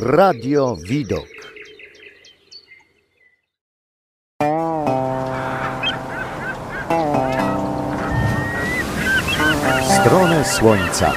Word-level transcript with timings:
Radio 0.00 0.76
Widok. 0.76 1.26
Stronę 10.00 10.44
Słońca. 10.44 11.12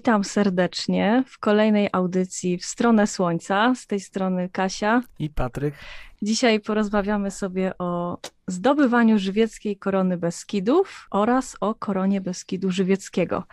Witam 0.00 0.24
serdecznie 0.24 1.24
w 1.26 1.38
kolejnej 1.38 1.88
audycji 1.92 2.58
w 2.58 2.64
stronę 2.64 3.06
Słońca. 3.06 3.74
Z 3.74 3.86
tej 3.86 4.00
strony 4.00 4.48
Kasia. 4.48 5.02
I 5.18 5.30
Patryk. 5.30 5.74
Dzisiaj 6.22 6.60
porozmawiamy 6.60 7.30
sobie 7.30 7.78
o 7.78 8.18
zdobywaniu 8.46 9.18
żywieckiej 9.18 9.76
korony 9.76 10.16
Beskidów 10.16 11.06
oraz 11.10 11.56
o 11.60 11.74
koronie 11.74 12.20
Beskidu 12.20 12.70
Żywieckiego, 12.70 13.44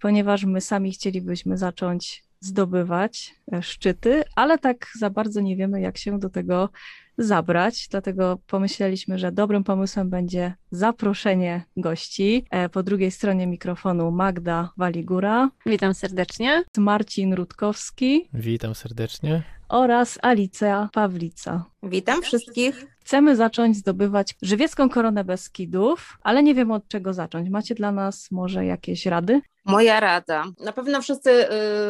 ponieważ 0.00 0.44
my 0.44 0.60
sami 0.60 0.92
chcielibyśmy 0.92 1.56
zacząć 1.56 2.24
zdobywać 2.40 3.34
e, 3.52 3.62
szczyty, 3.62 4.24
ale 4.36 4.58
tak 4.58 4.86
za 4.98 5.10
bardzo 5.10 5.40
nie 5.40 5.56
wiemy, 5.56 5.80
jak 5.80 5.98
się 5.98 6.18
do 6.18 6.30
tego 6.30 6.70
zabrać. 7.18 7.88
Dlatego 7.90 8.38
pomyśleliśmy, 8.46 9.18
że 9.18 9.32
dobrym 9.32 9.64
pomysłem 9.64 10.10
będzie 10.10 10.54
zaproszenie 10.70 11.64
gości. 11.76 12.44
E, 12.50 12.68
po 12.68 12.82
drugiej 12.82 13.10
stronie 13.10 13.46
mikrofonu 13.46 14.10
Magda 14.10 14.70
Waligura. 14.76 15.50
Witam 15.66 15.94
serdecznie. 15.94 16.64
Marcin 16.76 17.34
Rutkowski. 17.34 18.28
Witam 18.34 18.74
serdecznie. 18.74 19.42
Oraz 19.68 20.18
Alicja 20.22 20.88
Pawlica. 20.92 21.64
Witam 21.82 22.22
wszystkich. 22.22 22.86
Chcemy 23.00 23.36
zacząć 23.36 23.76
zdobywać 23.76 24.34
żywiecką 24.42 24.88
koronę 24.88 25.24
Beskidów, 25.24 26.18
ale 26.22 26.42
nie 26.42 26.54
wiem 26.54 26.70
od 26.70 26.88
czego 26.88 27.12
zacząć. 27.12 27.50
Macie 27.50 27.74
dla 27.74 27.92
nas 27.92 28.30
może 28.30 28.66
jakieś 28.66 29.06
rady? 29.06 29.40
Moja 29.64 30.00
rada. 30.00 30.44
Na 30.60 30.72
pewno 30.72 31.02
wszyscy 31.02 31.30
y, 31.30 31.48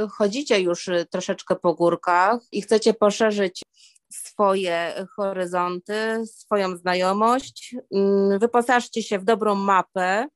chodzicie 0.08 0.60
już 0.60 0.88
y, 0.88 1.06
troszeczkę 1.10 1.56
po 1.56 1.74
górkach 1.74 2.40
i 2.52 2.62
chcecie 2.62 2.94
poszerzyć 2.94 3.62
swoje 4.38 5.06
horyzonty, 5.16 6.26
swoją 6.26 6.76
znajomość. 6.76 7.76
Mm, 7.94 8.38
wyposażcie 8.38 9.02
się 9.02 9.18
w 9.18 9.24
dobrą 9.24 9.54
mapę, 9.54 10.26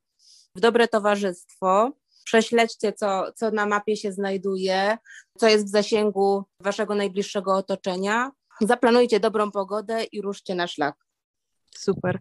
w 0.55 0.61
dobre 0.61 0.89
towarzystwo. 0.89 1.93
Prześledźcie, 2.25 2.93
co, 2.93 3.33
co 3.33 3.51
na 3.51 3.67
mapie 3.67 3.97
się 3.97 4.13
znajduje, 4.13 4.99
co 5.39 5.49
jest 5.49 5.67
w 5.67 5.69
zasięgu 5.69 6.45
waszego 6.61 6.95
najbliższego 6.95 7.57
otoczenia. 7.57 8.31
Zaplanujcie 8.61 9.21
dobrą 9.21 9.51
pogodę 9.51 10.05
i 10.05 10.23
ruszcie 10.23 10.55
na 10.55 10.67
szlak. 10.67 10.97
Super. 11.79 12.19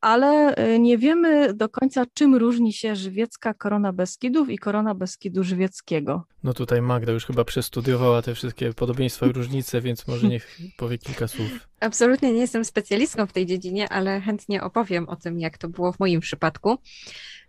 Ale 0.00 0.54
y, 0.74 0.78
nie 0.78 0.98
wiemy 0.98 1.54
do 1.54 1.68
końca, 1.68 2.04
czym 2.14 2.34
różni 2.34 2.72
się 2.72 2.96
żywiecka 2.96 3.54
korona 3.54 3.92
Beskidów 3.92 4.50
i 4.50 4.58
korona 4.58 4.94
Beskidu 4.94 5.44
żywieckiego. 5.44 6.24
No 6.44 6.54
tutaj 6.54 6.82
Magda 6.82 7.12
już 7.12 7.26
chyba 7.26 7.44
przestudiowała 7.44 8.22
te 8.22 8.34
wszystkie 8.34 8.72
podobieństwa 8.72 9.26
i 9.26 9.32
różnice, 9.32 9.80
więc 9.80 10.06
może 10.06 10.28
niech 10.28 10.58
powie 10.78 10.98
kilka 10.98 11.28
słów. 11.28 11.71
Absolutnie 11.82 12.32
nie 12.32 12.40
jestem 12.40 12.64
specjalistką 12.64 13.26
w 13.26 13.32
tej 13.32 13.46
dziedzinie, 13.46 13.88
ale 13.88 14.20
chętnie 14.20 14.62
opowiem 14.62 15.08
o 15.08 15.16
tym, 15.16 15.40
jak 15.40 15.58
to 15.58 15.68
było 15.68 15.92
w 15.92 16.00
moim 16.00 16.20
przypadku. 16.20 16.78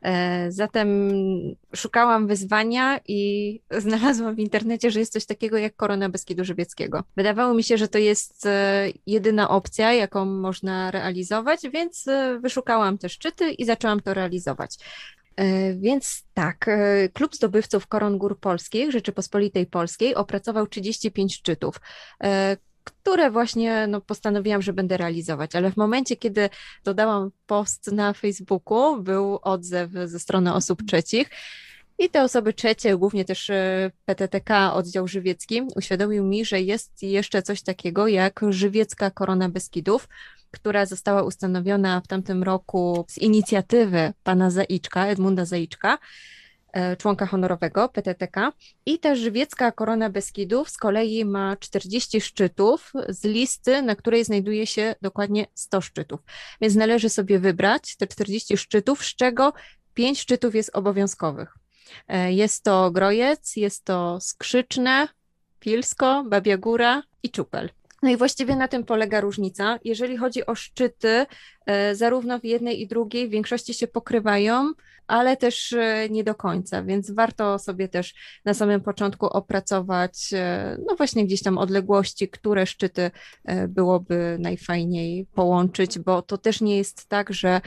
E, 0.01 0.51
zatem 0.51 1.11
szukałam 1.75 2.27
wyzwania 2.27 2.99
i 3.07 3.59
znalazłam 3.85 4.35
w 4.35 4.39
internecie, 4.39 4.91
że 4.91 4.99
jest 4.99 5.13
coś 5.13 5.25
takiego 5.25 5.57
jak 5.57 5.75
korona 5.75 6.09
Beskidu 6.09 6.43
Żywieckiego. 6.43 7.03
Wydawało 7.17 7.53
mi 7.53 7.63
się, 7.63 7.77
że 7.77 7.87
to 7.87 7.97
jest 7.97 8.45
e, 8.45 8.87
jedyna 9.05 9.49
opcja, 9.49 9.93
jaką 9.93 10.25
można 10.25 10.91
realizować, 10.91 11.61
więc 11.73 12.07
e, 12.07 12.39
wyszukałam 12.39 12.97
te 12.97 13.09
szczyty 13.09 13.51
i 13.51 13.65
zaczęłam 13.65 13.99
to 13.99 14.13
realizować. 14.13 14.77
Więc 15.75 16.23
tak, 16.33 16.69
Klub 17.13 17.35
Zdobywców 17.35 17.87
Koron 17.87 18.17
Gór 18.17 18.39
Polskich 18.39 18.91
Rzeczypospolitej 18.91 19.65
Polskiej 19.65 20.15
opracował 20.15 20.67
35 20.67 21.35
szczytów 21.35 21.75
które 22.83 23.31
właśnie 23.31 23.87
no, 23.87 24.01
postanowiłam, 24.01 24.61
że 24.61 24.73
będę 24.73 24.97
realizować, 24.97 25.55
ale 25.55 25.71
w 25.71 25.77
momencie, 25.77 26.15
kiedy 26.15 26.49
dodałam 26.83 27.31
post 27.47 27.91
na 27.91 28.13
Facebooku, 28.13 29.01
był 29.01 29.39
odzew 29.41 29.91
ze 30.05 30.19
strony 30.19 30.53
osób 30.53 30.83
trzecich. 30.87 31.29
I 31.99 32.09
te 32.09 32.23
osoby 32.23 32.53
trzecie, 32.53 32.97
głównie 32.97 33.25
też 33.25 33.49
e, 33.49 33.91
PTTK, 34.05 34.73
oddział 34.73 35.07
żywiecki, 35.07 35.61
uświadomił 35.75 36.23
mi, 36.23 36.45
że 36.45 36.61
jest 36.61 37.03
jeszcze 37.03 37.41
coś 37.41 37.61
takiego 37.61 38.07
jak 38.07 38.41
żywiecka 38.49 39.11
korona 39.11 39.49
Beskidów, 39.49 40.07
która 40.51 40.85
została 40.85 41.23
ustanowiona 41.23 42.01
w 42.01 42.07
tamtym 42.07 42.43
roku 42.43 43.05
z 43.07 43.17
inicjatywy 43.17 44.13
pana 44.23 44.51
Zaiczka, 44.51 45.07
Edmunda 45.07 45.45
Zaiczka, 45.45 45.97
członka 46.97 47.25
honorowego 47.25 47.89
PTTK 47.89 48.51
i 48.85 48.99
ta 48.99 49.15
żywiecka 49.15 49.71
korona 49.71 50.09
Beskidów 50.09 50.69
z 50.69 50.77
kolei 50.77 51.25
ma 51.25 51.57
40 51.57 52.21
szczytów 52.21 52.93
z 53.09 53.23
listy, 53.23 53.81
na 53.81 53.95
której 53.95 54.25
znajduje 54.25 54.67
się 54.67 54.95
dokładnie 55.01 55.45
100 55.53 55.81
szczytów. 55.81 56.19
Więc 56.61 56.75
należy 56.75 57.09
sobie 57.09 57.39
wybrać 57.39 57.95
te 57.95 58.07
40 58.07 58.57
szczytów, 58.57 59.05
z 59.05 59.15
czego 59.15 59.53
5 59.93 60.19
szczytów 60.19 60.55
jest 60.55 60.69
obowiązkowych. 60.73 61.57
E, 62.07 62.33
jest 62.33 62.63
to 62.63 62.91
Grojec, 62.91 63.55
jest 63.55 63.85
to 63.85 64.21
Skrzyczne, 64.21 65.07
Pilsko, 65.59 66.23
Babia 66.27 66.57
Góra 66.57 67.03
i 67.23 67.29
Czupel. 67.29 67.69
No 68.03 68.09
i 68.09 68.17
właściwie 68.17 68.55
na 68.55 68.67
tym 68.67 68.83
polega 68.83 69.21
różnica. 69.21 69.79
Jeżeli 69.83 70.17
chodzi 70.17 70.45
o 70.45 70.55
szczyty, 70.55 71.09
e, 71.09 71.25
zarówno 71.93 72.39
w 72.39 72.45
jednej 72.45 72.81
i 72.81 72.87
drugiej 72.87 73.27
w 73.27 73.31
większości 73.31 73.73
się 73.73 73.87
pokrywają, 73.87 74.73
ale 75.07 75.37
też 75.37 75.73
e, 75.73 76.09
nie 76.09 76.23
do 76.23 76.35
końca, 76.35 76.83
więc 76.83 77.11
warto 77.11 77.59
sobie 77.59 77.87
też 77.87 78.13
na 78.45 78.53
samym 78.53 78.81
początku 78.81 79.25
opracować, 79.25 80.29
e, 80.33 80.77
no 80.87 80.95
właśnie 80.95 81.25
gdzieś 81.25 81.43
tam 81.43 81.57
odległości, 81.57 82.29
które 82.29 82.65
szczyty 82.65 83.11
byłoby 83.67 84.37
najfajniej 84.39 85.25
połączyć, 85.25 85.99
bo 85.99 86.21
to 86.21 86.37
też 86.37 86.61
nie 86.61 86.77
jest 86.77 87.09
tak, 87.09 87.33
że 87.33 87.61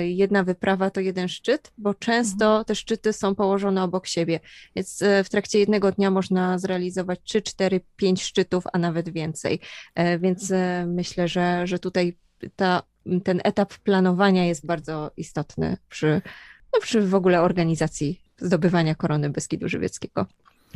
jedna 0.00 0.44
wyprawa 0.44 0.90
to 0.90 1.00
jeden 1.00 1.28
szczyt, 1.28 1.72
bo 1.78 1.94
często 1.94 2.46
mhm. 2.46 2.64
te 2.64 2.74
szczyty 2.74 3.12
są 3.12 3.34
położone 3.34 3.82
obok 3.82 4.06
siebie, 4.06 4.40
więc 4.76 5.02
w 5.24 5.28
trakcie 5.28 5.58
jednego 5.58 5.92
dnia 5.92 6.10
można 6.10 6.58
zrealizować 6.58 7.20
3, 7.24 7.42
4, 7.42 7.80
5 7.96 8.22
szczytów, 8.22 8.64
a 8.72 8.78
nawet 8.78 9.08
więcej. 9.08 9.60
E, 9.94 10.18
więc 10.18 10.50
e, 10.50 10.86
myślę, 10.86 11.28
że, 11.28 11.66
że 11.66 11.78
tutaj 11.78 12.16
ta, 12.56 12.82
ten 13.24 13.40
etap 13.44 13.74
planowania 13.74 14.44
jest 14.44 14.66
bardzo 14.66 15.10
istotny 15.16 15.76
przy, 15.88 16.22
no 16.74 16.80
przy 16.80 17.00
w 17.00 17.14
ogóle 17.14 17.42
organizacji 17.42 18.22
zdobywania 18.38 18.94
korony 18.94 19.30
Beskidu 19.30 19.68
Żywieckiego. 19.68 20.26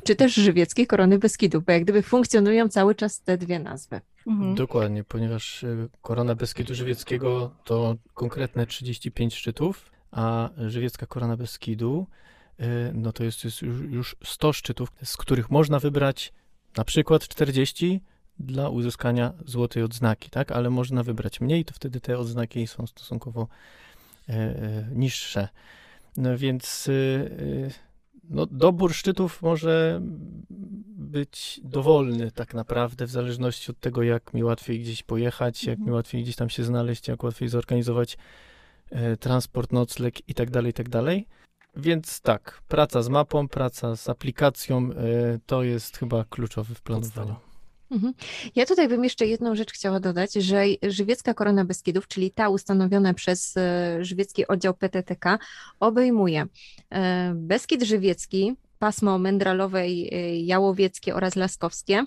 Czy 0.05 0.17
też 0.17 0.35
żywieckiej 0.35 0.87
korony 0.87 1.19
Beskidu, 1.19 1.63
bo 1.63 1.73
jak 1.73 1.83
gdyby 1.83 2.03
funkcjonują 2.03 2.69
cały 2.69 2.95
czas 2.95 3.21
te 3.21 3.39
dwie 3.39 3.59
nazwy. 3.59 4.01
Mhm. 4.27 4.55
Dokładnie, 4.55 5.05
ponieważ 5.05 5.65
e, 5.65 5.89
korona 6.03 6.35
Beskidu 6.35 6.75
Żywieckiego 6.75 7.55
to 7.65 7.97
konkretne 8.15 8.67
35 8.67 9.35
szczytów, 9.35 9.91
a 10.11 10.51
żywiecka 10.57 11.07
korona 11.07 11.37
Beskidu 11.37 12.07
no 12.95 13.13
to 13.13 13.25
jest, 13.25 13.45
jest 13.45 13.63
już 13.91 14.17
100 14.25 14.53
szczytów, 14.53 14.93
z 15.05 15.17
których 15.17 15.51
można 15.51 15.79
wybrać 15.79 16.33
na 16.77 16.85
przykład 16.85 17.29
40 17.29 18.01
dla 18.43 18.69
uzyskania 18.69 19.33
złotej 19.47 19.83
odznaki, 19.83 20.31
tak? 20.31 20.53
Ale 20.53 20.71
można 20.71 21.03
wybrać 21.03 21.41
mniej, 21.41 21.65
to 21.65 21.75
wtedy 21.75 22.01
te 22.01 22.19
odznaki 22.19 22.67
są 22.67 22.87
stosunkowo 22.87 23.49
e, 24.29 24.33
e, 24.33 24.89
niższe. 24.95 25.49
No 26.17 26.39
więc 26.39 26.89
e, 26.89 27.71
no, 28.31 28.47
dobór 28.47 28.95
szczytów 28.95 29.43
może 29.43 30.01
być 30.91 31.61
dowolny 31.65 32.31
tak 32.31 32.55
naprawdę, 32.55 33.07
w 33.07 33.11
zależności 33.11 33.71
od 33.71 33.81
tego, 33.81 34.03
jak 34.03 34.35
mi 34.35 34.45
łatwiej 34.45 34.81
gdzieś 34.81 35.03
pojechać, 35.03 35.65
jak 35.65 35.79
mi 35.79 35.83
mhm. 35.83 35.95
łatwiej 35.95 36.23
gdzieś 36.23 36.37
tam 36.37 36.51
się 36.51 36.65
znaleźć, 36.65 37.09
jak 37.09 37.23
łatwiej 37.23 37.49
zorganizować 37.49 38.19
e, 38.91 39.17
transport, 39.17 39.73
nocleg 39.73 40.29
i 40.29 40.35
tak 40.35 40.51
dalej, 40.51 40.73
tak 40.73 40.89
dalej. 40.89 41.27
Więc 41.77 42.21
tak, 42.21 42.63
praca 42.69 43.03
z 43.03 43.09
mapą, 43.09 43.49
praca 43.49 43.97
z 43.97 44.09
aplikacją 44.09 44.91
to 45.47 45.63
jest 45.63 45.97
chyba 45.97 46.25
kluczowy 46.25 46.75
w 46.75 46.83
planowaniu. 46.83 47.52
Mhm. 47.93 48.15
Ja 48.55 48.67
tutaj 48.67 48.89
bym 48.89 49.05
jeszcze 49.05 49.27
jedną 49.27 49.55
rzecz 49.55 49.73
chciała 49.73 50.01
dodać, 50.01 50.35
że 50.35 50.65
Żywiecka 50.83 51.35
Korona 51.35 51.65
Beskidów, 51.65 52.09
czyli 52.09 52.31
ta 52.31 52.49
ustanowiona 52.49 53.15
przez 53.15 53.57
e, 53.57 53.99
Żywiecki 54.05 54.47
Oddział 54.47 54.75
PTTK, 54.75 55.39
obejmuje 55.81 56.47
e, 56.91 57.33
Beskid 57.35 57.83
Żywiecki, 57.83 58.57
pasmo 58.79 59.19
Mędralowe, 59.19 59.89
Jałowieckie 60.37 61.15
oraz 61.15 61.37
Laskowskie. 61.37 62.05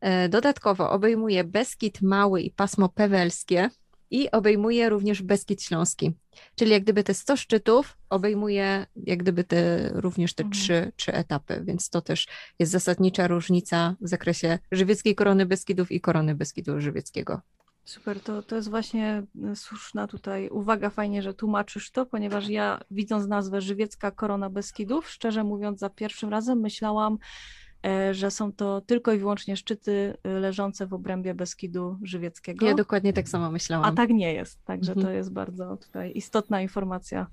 E, 0.00 0.28
dodatkowo 0.28 0.90
obejmuje 0.90 1.44
Beskid 1.44 2.02
Mały 2.02 2.42
i 2.42 2.50
pasmo 2.50 2.88
Pewelskie, 2.88 3.70
i 4.10 4.30
obejmuje 4.30 4.88
również 4.88 5.22
Beskid 5.22 5.62
Śląski. 5.62 6.12
Czyli 6.54 6.70
jak 6.70 6.82
gdyby 6.82 7.04
te 7.04 7.14
100 7.14 7.36
szczytów 7.36 7.98
obejmuje 8.10 8.86
jak 8.96 9.18
gdyby 9.18 9.44
te, 9.44 9.88
również 9.94 10.34
te 10.34 10.42
Mhm. 10.44 10.52
trzy, 10.62 10.92
trzy 10.96 11.14
etapy, 11.14 11.62
więc 11.64 11.90
to 11.90 12.00
też 12.00 12.26
jest 12.58 12.72
zasadnicza 12.72 13.26
różnica 13.26 13.96
w 14.00 14.08
zakresie 14.08 14.58
żywieckiej 14.72 15.14
korony 15.14 15.46
Beskidów 15.46 15.92
i 15.92 16.00
korony 16.00 16.34
Beskidu 16.34 16.80
żywieckiego. 16.80 17.40
Super, 17.84 18.20
to, 18.20 18.42
to 18.42 18.56
jest 18.56 18.70
właśnie 18.70 19.22
e, 19.44 19.56
słuszna 19.56 20.06
tutaj 20.06 20.48
uwaga, 20.48 20.90
fajnie, 20.90 21.22
że 21.22 21.34
tłumaczysz 21.34 21.90
to, 21.90 22.06
ponieważ 22.06 22.48
ja 22.48 22.80
widząc 22.90 23.26
nazwę 23.26 23.60
Żywiecka 23.60 24.10
Korona 24.10 24.50
Beskidów, 24.50 25.10
szczerze 25.10 25.44
mówiąc 25.44 25.80
za 25.80 25.90
pierwszym 25.90 26.30
razem 26.30 26.60
myślałam, 26.60 27.18
że 28.12 28.30
są 28.30 28.52
to 28.52 28.80
tylko 28.80 29.12
i 29.12 29.18
wyłącznie 29.18 29.56
szczyty 29.56 30.14
e, 30.22 30.28
leżące 30.28 30.86
w 30.86 30.94
obrębie 30.94 31.34
Beskidu 31.34 31.98
Żywieckiego. 32.02 32.66
Ja 32.66 32.74
dokładnie 32.74 33.12
tak 33.12 33.28
samo 33.28 33.50
myślałam. 33.50 33.86
A 33.86 33.92
tak 33.92 34.10
nie 34.10 34.32
jest, 34.34 34.64
także 34.64 34.92
Mhm. 34.92 35.06
to 35.06 35.12
jest 35.12 35.32
bardzo 35.32 35.76
tutaj 35.76 36.12
istotna 36.14 36.62
informacja. 36.62 37.26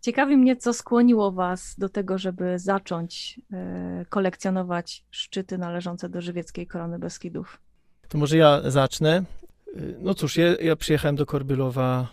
Ciekawi 0.00 0.36
mnie, 0.36 0.56
co 0.56 0.72
skłoniło 0.72 1.32
Was 1.32 1.74
do 1.78 1.88
tego, 1.88 2.18
żeby 2.18 2.58
zacząć 2.58 3.40
e, 3.52 4.04
kolekcjonować 4.08 5.04
szczyty 5.10 5.58
należące 5.58 6.08
do 6.08 6.20
Żywieckiej 6.20 6.66
Korony 6.66 6.98
Beskidów. 6.98 7.60
To 8.08 8.18
może 8.18 8.36
ja 8.36 8.70
zacznę. 8.70 9.24
No 9.98 10.14
cóż, 10.14 10.36
ja, 10.36 10.56
ja 10.56 10.76
przyjechałem 10.76 11.16
do 11.16 11.26
Korbylowa 11.26 12.08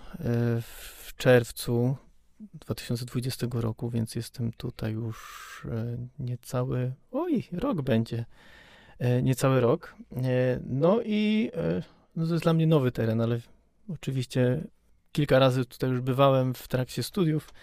w 0.61 1.15
czerwcu 1.17 1.95
2020 2.39 3.47
roku, 3.51 3.89
więc 3.89 4.15
jestem 4.15 4.51
tutaj 4.51 4.93
już 4.93 5.17
y, 5.65 5.97
niecały, 6.19 6.93
oj, 7.11 7.43
rok 7.51 7.81
będzie, 7.81 8.25
y, 9.01 9.23
niecały 9.23 9.59
rok. 9.61 9.95
Y, 10.11 10.15
No 10.65 10.99
i 11.05 11.51
no 12.15 12.27
to 12.27 12.33
jest 12.33 12.43
dla 12.43 12.53
mnie 12.53 12.67
nowy 12.67 12.91
teren, 12.91 13.21
ale 13.21 13.39
oczywiście 13.89 14.63
kilka 15.11 15.39
razy 15.39 15.65
tutaj 15.65 15.89
już 15.89 16.01
bywałem 16.01 16.53
w 16.53 16.67
trakcie 16.67 17.03
studiów, 17.03 17.53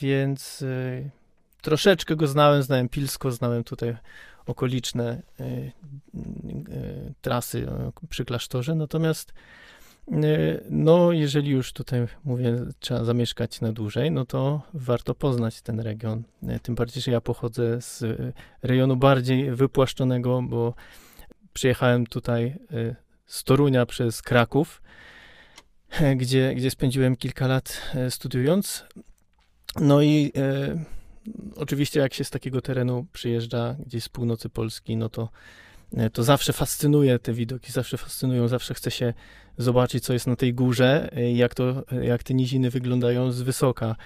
więc 0.00 0.64
troszeczkę 1.62 2.16
go 2.16 2.26
znałem, 2.26 2.62
znałem 2.62 2.88
Pilsko, 2.88 3.30
znałem 3.30 3.64
tutaj 3.64 3.96
okoliczne 4.46 5.22
trasy 7.20 7.66
przy 8.08 8.24
klasztorze, 8.24 8.74
natomiast 8.74 9.32
no, 10.70 11.12
jeżeli 11.12 11.50
już 11.50 11.72
tutaj 11.72 12.06
mówię, 12.24 12.56
trzeba 12.78 13.04
zamieszkać 13.04 13.60
na 13.60 13.72
dłużej, 13.72 14.10
no 14.10 14.24
to 14.24 14.62
warto 14.74 15.14
poznać 15.14 15.62
ten 15.62 15.80
region. 15.80 16.22
Y, 16.42 16.60
Tym 16.60 16.74
bardziej, 16.74 17.02
że 17.02 17.10
ja 17.10 17.20
pochodzę 17.20 17.82
z 17.82 18.04
rejonu 18.62 18.96
bardziej 18.96 19.50
wypłaszczonego, 19.50 20.42
bo 20.42 20.74
przyjechałem 21.52 22.06
tutaj 22.06 22.56
y, 22.72 22.96
z 23.26 23.44
Torunia 23.44 23.86
przez 23.86 24.22
Kraków, 24.22 24.82
e, 25.90 26.16
gdzie, 26.16 26.54
gdzie 26.54 26.70
spędziłem 26.70 27.16
kilka 27.16 27.46
lat 27.46 27.82
e, 27.94 28.10
studiując. 28.10 28.84
No 29.80 30.02
i 30.02 30.32
e, 30.36 30.84
oczywiście 31.56 32.00
jak 32.00 32.14
się 32.14 32.24
z 32.24 32.30
takiego 32.30 32.60
terenu 32.60 33.06
przyjeżdża 33.12 33.76
gdzieś 33.86 34.04
z 34.04 34.08
północy 34.08 34.48
Polski, 34.48 34.96
no 34.96 35.08
to, 35.08 35.22
e, 35.22 35.28
to 36.12 36.22
zawsze 36.22 36.52
fascynuje 36.52 37.18
te 37.18 37.32
widoki, 37.32 37.72
zawsze 37.72 37.96
fascynują, 37.96 38.48
zawsze 38.48 38.74
chce 38.74 38.90
się 38.90 39.14
zobaczyć, 39.58 40.04
co 40.04 40.12
jest 40.12 40.26
na 40.26 40.36
tej 40.36 40.54
górze, 40.54 41.08
e, 41.16 41.32
jak, 41.32 41.54
to, 41.54 41.84
jak 42.02 42.22
te 42.22 42.34
niziny 42.34 42.70
wyglądają 42.70 43.32
z 43.32 43.42
wysoka. 43.42 43.96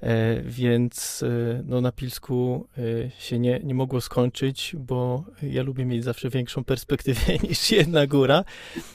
E, 0.00 0.42
Więc 0.42 1.22
e, 1.22 1.62
no, 1.66 1.80
na 1.80 1.92
Pilsku 1.92 2.68
e, 2.78 3.10
się 3.10 3.38
nie, 3.38 3.60
nie 3.64 3.74
mogło 3.74 4.00
skończyć, 4.00 4.76
bo 4.78 5.24
ja 5.42 5.62
lubię 5.62 5.84
mieć 5.84 6.04
zawsze 6.04 6.30
większą 6.30 6.64
perspektywę 6.64 7.20
niż 7.48 7.70
jedna 7.70 8.06
góra. 8.06 8.44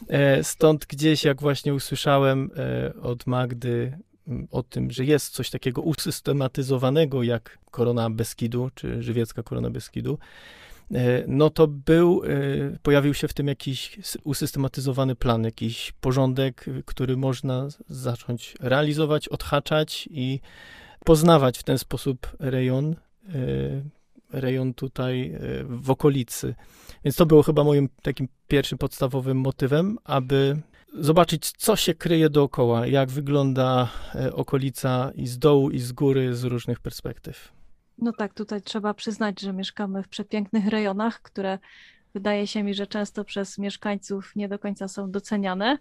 E, 0.08 0.44
Stąd 0.44 0.86
gdzieś, 0.86 1.24
jak 1.24 1.42
właśnie 1.42 1.74
usłyszałem 1.74 2.52
e, 2.58 2.94
od 3.02 3.28
Magdy 3.28 3.98
o 4.52 4.64
tym, 4.64 4.92
że 4.92 5.06
jest 5.06 5.34
coś 5.34 5.50
takiego 5.50 5.82
usystematyzowanego 5.82 7.24
jak 7.24 7.58
korona 7.72 8.10
Beskidu, 8.10 8.70
czy 8.76 9.04
żywiecka 9.04 9.44
korona 9.44 9.70
Beskidu, 9.70 10.14
e, 10.14 10.69
no 11.28 11.50
to 11.50 11.68
był, 11.68 12.22
e, 12.24 12.28
pojawił 12.84 13.14
się 13.14 13.28
w 13.28 13.34
tym 13.34 13.48
jakiś 13.48 14.00
usystematyzowany 14.24 15.16
plan, 15.16 15.44
jakiś 15.44 15.94
porządek, 16.02 16.68
y, 16.68 16.84
który 16.86 17.18
można 17.18 17.68
zacząć 17.88 18.56
realizować, 18.60 19.28
odhaczać 19.28 20.10
i 20.12 20.40
poznawać 21.06 21.58
w 21.58 21.64
ten 21.64 21.78
sposób 21.78 22.28
rejon, 22.40 22.92
e, 22.94 23.36
rejon 24.32 24.74
tutaj 24.74 25.32
e, 25.32 25.40
w 25.64 25.92
okolicy. 25.92 26.56
Więc 27.06 27.16
to 27.16 27.26
było 27.26 27.44
chyba 27.44 27.64
moim 27.64 27.90
takim 28.02 28.28
pierwszym 28.48 28.78
podstawowym 28.78 29.38
motywem, 29.38 29.98
aby 30.04 30.62
zobaczyć, 31.00 31.52
co 31.52 31.76
się 31.76 31.94
kryje 31.94 32.30
dookoła, 32.30 32.88
jak 32.88 33.10
wygląda 33.10 33.90
e, 34.16 34.34
okolica 34.34 35.12
i 35.16 35.28
z 35.28 35.40
dołu, 35.40 35.70
i 35.70 35.80
z 35.80 35.92
góry, 35.92 36.36
z 36.36 36.44
różnych 36.44 36.80
perspektyw. 36.80 37.59
No 38.02 38.14
tak, 38.14 38.34
tutaj 38.34 38.62
trzeba 38.62 38.94
przyznać, 38.94 39.42
że 39.42 39.54
mieszkamy 39.54 40.04
w 40.04 40.08
przepięknych 40.08 40.68
rejonach, 40.68 41.22
które 41.22 41.60
wydaje 42.14 42.48
się 42.48 42.64
mi, 42.64 42.74
że 42.74 42.88
często 42.88 43.26
przez 43.26 43.58
mieszkańców 43.58 44.36
nie 44.36 44.50
do 44.50 44.60
końca 44.60 44.88
są 44.88 45.12
doceniane, 45.12 45.78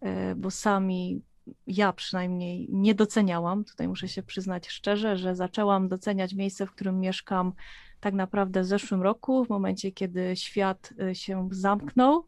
e, 0.00 0.34
bo 0.34 0.50
sami 0.50 1.22
ja 1.66 1.92
przynajmniej 1.92 2.68
nie 2.70 2.94
doceniałam. 2.94 3.64
Tutaj 3.64 3.88
muszę 3.88 4.08
się 4.08 4.22
przyznać 4.22 4.68
szczerze, 4.68 5.16
że 5.16 5.34
zaczęłam 5.34 5.88
doceniać 5.88 6.34
miejsce, 6.34 6.66
w 6.66 6.70
którym 6.70 7.00
mieszkam 7.00 7.52
tak 8.00 8.14
naprawdę 8.14 8.60
w 8.60 8.66
zeszłym 8.66 9.02
roku, 9.02 9.44
w 9.44 9.48
momencie, 9.48 9.92
kiedy 9.92 10.36
świat 10.36 10.94
e, 11.00 11.14
się 11.14 11.48
zamknął 11.52 12.26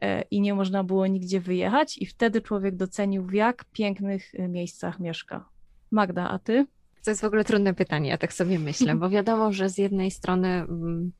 e, 0.00 0.22
i 0.22 0.40
nie 0.40 0.54
można 0.54 0.84
było 0.84 1.06
nigdzie 1.06 1.40
wyjechać, 1.40 1.98
i 1.98 2.06
wtedy 2.06 2.40
człowiek 2.40 2.76
docenił, 2.76 3.26
w 3.26 3.32
jak 3.32 3.64
pięknych 3.64 4.32
miejscach 4.48 5.00
mieszka. 5.00 5.48
Magda, 5.90 6.28
a 6.28 6.38
ty? 6.38 6.66
To 7.04 7.10
jest 7.10 7.20
w 7.20 7.24
ogóle 7.24 7.44
trudne 7.44 7.74
pytanie, 7.74 8.10
ja 8.10 8.18
tak 8.18 8.32
sobie 8.32 8.58
myślę, 8.58 8.94
bo 8.94 9.10
wiadomo, 9.10 9.52
że 9.52 9.68
z 9.68 9.78
jednej 9.78 10.10
strony 10.10 10.48
mm, 10.48 11.12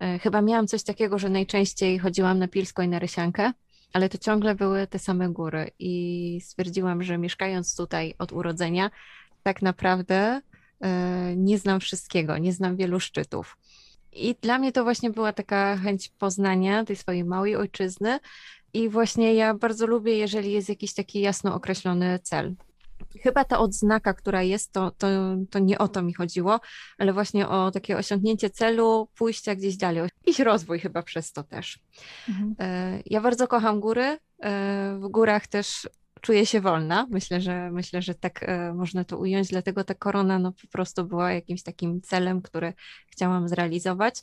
e, 0.00 0.18
chyba 0.18 0.42
miałam 0.42 0.66
coś 0.66 0.82
takiego, 0.82 1.18
że 1.18 1.30
najczęściej 1.30 1.98
chodziłam 1.98 2.38
na 2.38 2.48
Pilsko 2.48 2.82
i 2.82 2.88
na 2.88 2.98
Rysiankę, 2.98 3.52
ale 3.92 4.08
to 4.08 4.18
ciągle 4.18 4.54
były 4.54 4.86
te 4.86 4.98
same 4.98 5.28
góry 5.28 5.70
i 5.78 6.40
stwierdziłam, 6.44 7.02
że 7.02 7.18
mieszkając 7.18 7.76
tutaj 7.76 8.14
od 8.18 8.32
urodzenia, 8.32 8.90
tak 9.42 9.62
naprawdę 9.62 10.40
e, 10.80 11.36
nie 11.36 11.58
znam 11.58 11.80
wszystkiego, 11.80 12.38
nie 12.38 12.52
znam 12.52 12.76
wielu 12.76 13.00
szczytów. 13.00 13.56
I 14.12 14.34
dla 14.42 14.58
mnie 14.58 14.72
to 14.72 14.84
właśnie 14.84 15.10
była 15.10 15.32
taka 15.32 15.76
chęć 15.76 16.08
poznania 16.08 16.84
tej 16.84 16.96
swojej 16.96 17.24
małej 17.24 17.56
ojczyzny 17.56 18.18
i 18.72 18.88
właśnie 18.88 19.34
ja 19.34 19.54
bardzo 19.54 19.86
lubię, 19.86 20.16
jeżeli 20.16 20.52
jest 20.52 20.68
jakiś 20.68 20.94
taki 20.94 21.20
jasno 21.20 21.54
określony 21.54 22.18
cel. 22.22 22.54
Chyba 23.22 23.44
ta 23.44 23.58
odznaka, 23.58 24.14
która 24.14 24.42
jest, 24.42 24.72
to, 24.72 24.90
to, 24.90 25.06
to 25.50 25.58
nie 25.58 25.78
o 25.78 25.88
to 25.88 26.02
mi 26.02 26.14
chodziło, 26.14 26.60
ale 26.98 27.12
właśnie 27.12 27.48
o 27.48 27.70
takie 27.70 27.96
osiągnięcie 27.96 28.50
celu, 28.50 29.08
pójścia 29.18 29.54
gdzieś 29.54 29.76
dalej, 29.76 30.02
jakiś 30.26 30.38
rozwój 30.38 30.78
chyba 30.78 31.02
przez 31.02 31.32
to 31.32 31.42
też. 31.42 31.78
E, 32.58 33.00
Ja 33.06 33.20
bardzo 33.20 33.48
kocham 33.48 33.80
góry. 33.80 34.18
e, 34.42 34.98
W 35.00 35.08
górach 35.08 35.46
też 35.46 35.88
czuję 36.20 36.46
się 36.46 36.60
wolna. 36.60 37.06
Myślę, 37.10 37.40
że 37.40 37.70
myślę, 37.70 38.02
że 38.02 38.14
tak 38.14 38.42
e, 38.42 38.74
można 38.74 39.04
to 39.04 39.18
ująć, 39.18 39.48
dlatego 39.48 39.84
ta 39.84 39.94
korona 39.94 40.38
no, 40.38 40.52
po 40.52 40.68
prostu 40.72 41.04
była 41.04 41.32
jakimś 41.32 41.62
takim 41.62 42.00
celem, 42.02 42.42
który 42.42 42.72
chciałam 43.10 43.48
zrealizować. 43.48 44.20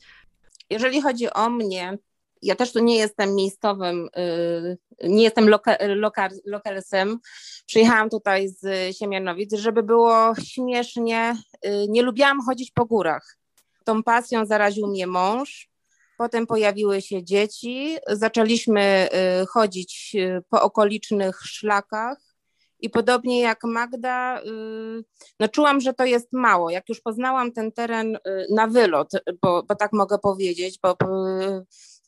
Jeżeli 0.70 1.02
chodzi 1.02 1.34
o 1.34 1.50
mnie, 1.50 1.98
ja 2.42 2.56
też 2.56 2.74
tu 2.74 2.80
nie 2.80 2.98
jestem 2.98 3.36
miejscowym, 3.36 4.10
y, 4.18 4.78
nie 5.04 5.24
jestem 5.24 5.50
loka, 5.50 5.78
loka, 5.80 6.30
lokalsem. 6.46 7.20
Przyjechałam 7.66 8.10
tutaj 8.10 8.50
z 8.50 8.96
Siemianowic, 8.98 9.56
żeby 9.56 9.84
było 9.84 10.34
śmiesznie. 10.44 11.36
y, 11.66 11.70
Nie 11.90 12.02
lubiłam 12.02 12.42
chodzić 12.46 12.72
po 12.72 12.86
górach. 12.86 13.38
Tą 13.84 14.04
pasją 14.04 14.46
zaraził 14.46 14.88
mnie 14.88 15.08
mąż. 15.08 15.70
Potem 16.18 16.48
pojawiły 16.48 17.02
się 17.02 17.24
dzieci. 17.24 17.98
Zaczęliśmy 18.08 19.10
y, 19.42 19.46
chodzić 19.46 20.16
po 20.50 20.62
okolicznych 20.62 21.40
szlakach. 21.42 22.27
I 22.80 22.90
podobnie 22.90 23.42
jak 23.42 23.64
Magda, 23.64 24.42
y, 24.42 25.04
no 25.40 25.48
czułam, 25.48 25.82
że 25.82 25.94
to 25.94 26.06
jest 26.06 26.34
mało. 26.34 26.70
Jak 26.70 26.90
już 26.90 27.02
poznałam 27.02 27.52
ten 27.52 27.72
teren 27.72 28.16
y, 28.16 28.20
na 28.50 28.68
wylot, 28.68 29.12
bo, 29.42 29.64
bo 29.64 29.76
tak 29.76 29.94
mogę 29.94 30.18
powiedzieć, 30.20 30.80
bo 30.84 30.92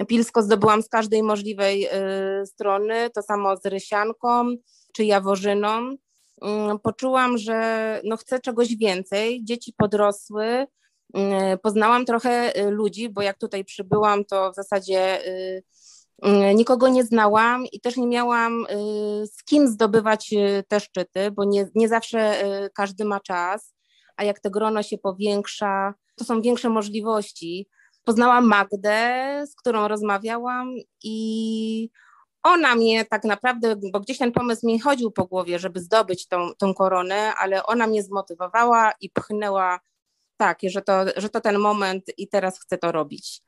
y, 0.01 0.05
Pilsko 0.05 0.41
zdobyłam 0.41 0.81
z 0.81 0.89
każdej 0.89 1.23
możliwej 1.23 1.87
strony, 2.45 3.09
to 3.09 3.21
samo 3.21 3.57
z 3.57 3.65
Rysianką 3.65 4.55
czy 4.93 5.05
Jaworzyną. 5.05 5.95
Mm, 6.41 6.79
Poczułam, 6.79 7.37
że 7.37 8.01
no 8.03 8.17
chcę 8.17 8.39
czegoś 8.39 8.75
więcej. 8.75 9.43
Dzieci 9.43 9.73
podrosły, 9.77 10.45
y, 11.17 11.57
poznałam 11.63 12.05
trochę 12.05 12.53
ludzi, 12.71 13.09
bo 13.09 13.21
jak 13.21 13.37
tutaj 13.37 13.65
przybyłam, 13.65 14.25
to 14.25 14.51
w 14.51 14.55
zasadzie 14.55 15.19
nikogo 16.55 16.87
nie 16.87 17.03
znałam 17.03 17.65
i 17.65 17.79
też 17.79 17.97
nie 17.97 18.07
miałam 18.07 18.65
y, 18.65 19.27
z 19.27 19.43
kim 19.43 19.67
zdobywać 19.67 20.33
y, 20.33 20.63
te 20.67 20.79
szczyty, 20.79 21.31
bo 21.31 21.43
nie, 21.43 21.67
nie 21.75 21.87
zawsze 21.87 22.45
y, 22.45 22.69
każdy 22.69 23.05
ma 23.05 23.19
czas, 23.19 23.73
a 24.17 24.23
jak 24.23 24.39
to 24.39 24.49
grono 24.49 24.83
się 24.83 24.97
powiększa, 24.97 25.93
to 26.15 26.25
są 26.25 26.41
większe 26.41 26.69
możliwości. 26.69 27.67
Poznałam 28.03 28.45
Magdę, 28.45 29.43
z 29.47 29.55
którą 29.55 29.87
rozmawiałam 29.87 30.75
i 31.03 31.89
ona 32.43 32.75
mnie 32.75 33.05
tak 33.05 33.23
naprawdę, 33.23 33.75
bo 33.91 33.99
gdzieś 33.99 34.17
ten 34.17 34.31
pomysł 34.31 34.67
mi 34.67 34.79
chodził 34.79 35.11
po 35.11 35.25
głowie, 35.25 35.59
żeby 35.59 35.79
zdobyć 35.79 36.27
tą, 36.27 36.49
tą 36.57 36.73
koronę, 36.73 37.33
ale 37.35 37.65
ona 37.65 37.87
mnie 37.87 38.03
zmotywowała 38.03 38.91
i 39.01 39.09
pchnęła 39.09 39.79
tak, 40.37 40.59
że 40.63 40.81
to, 40.81 41.05
że 41.17 41.29
to 41.29 41.41
ten 41.41 41.59
moment 41.59 42.03
i 42.17 42.27
teraz 42.27 42.59
chcę 42.59 42.77
to 42.77 42.91
robić. 42.91 43.41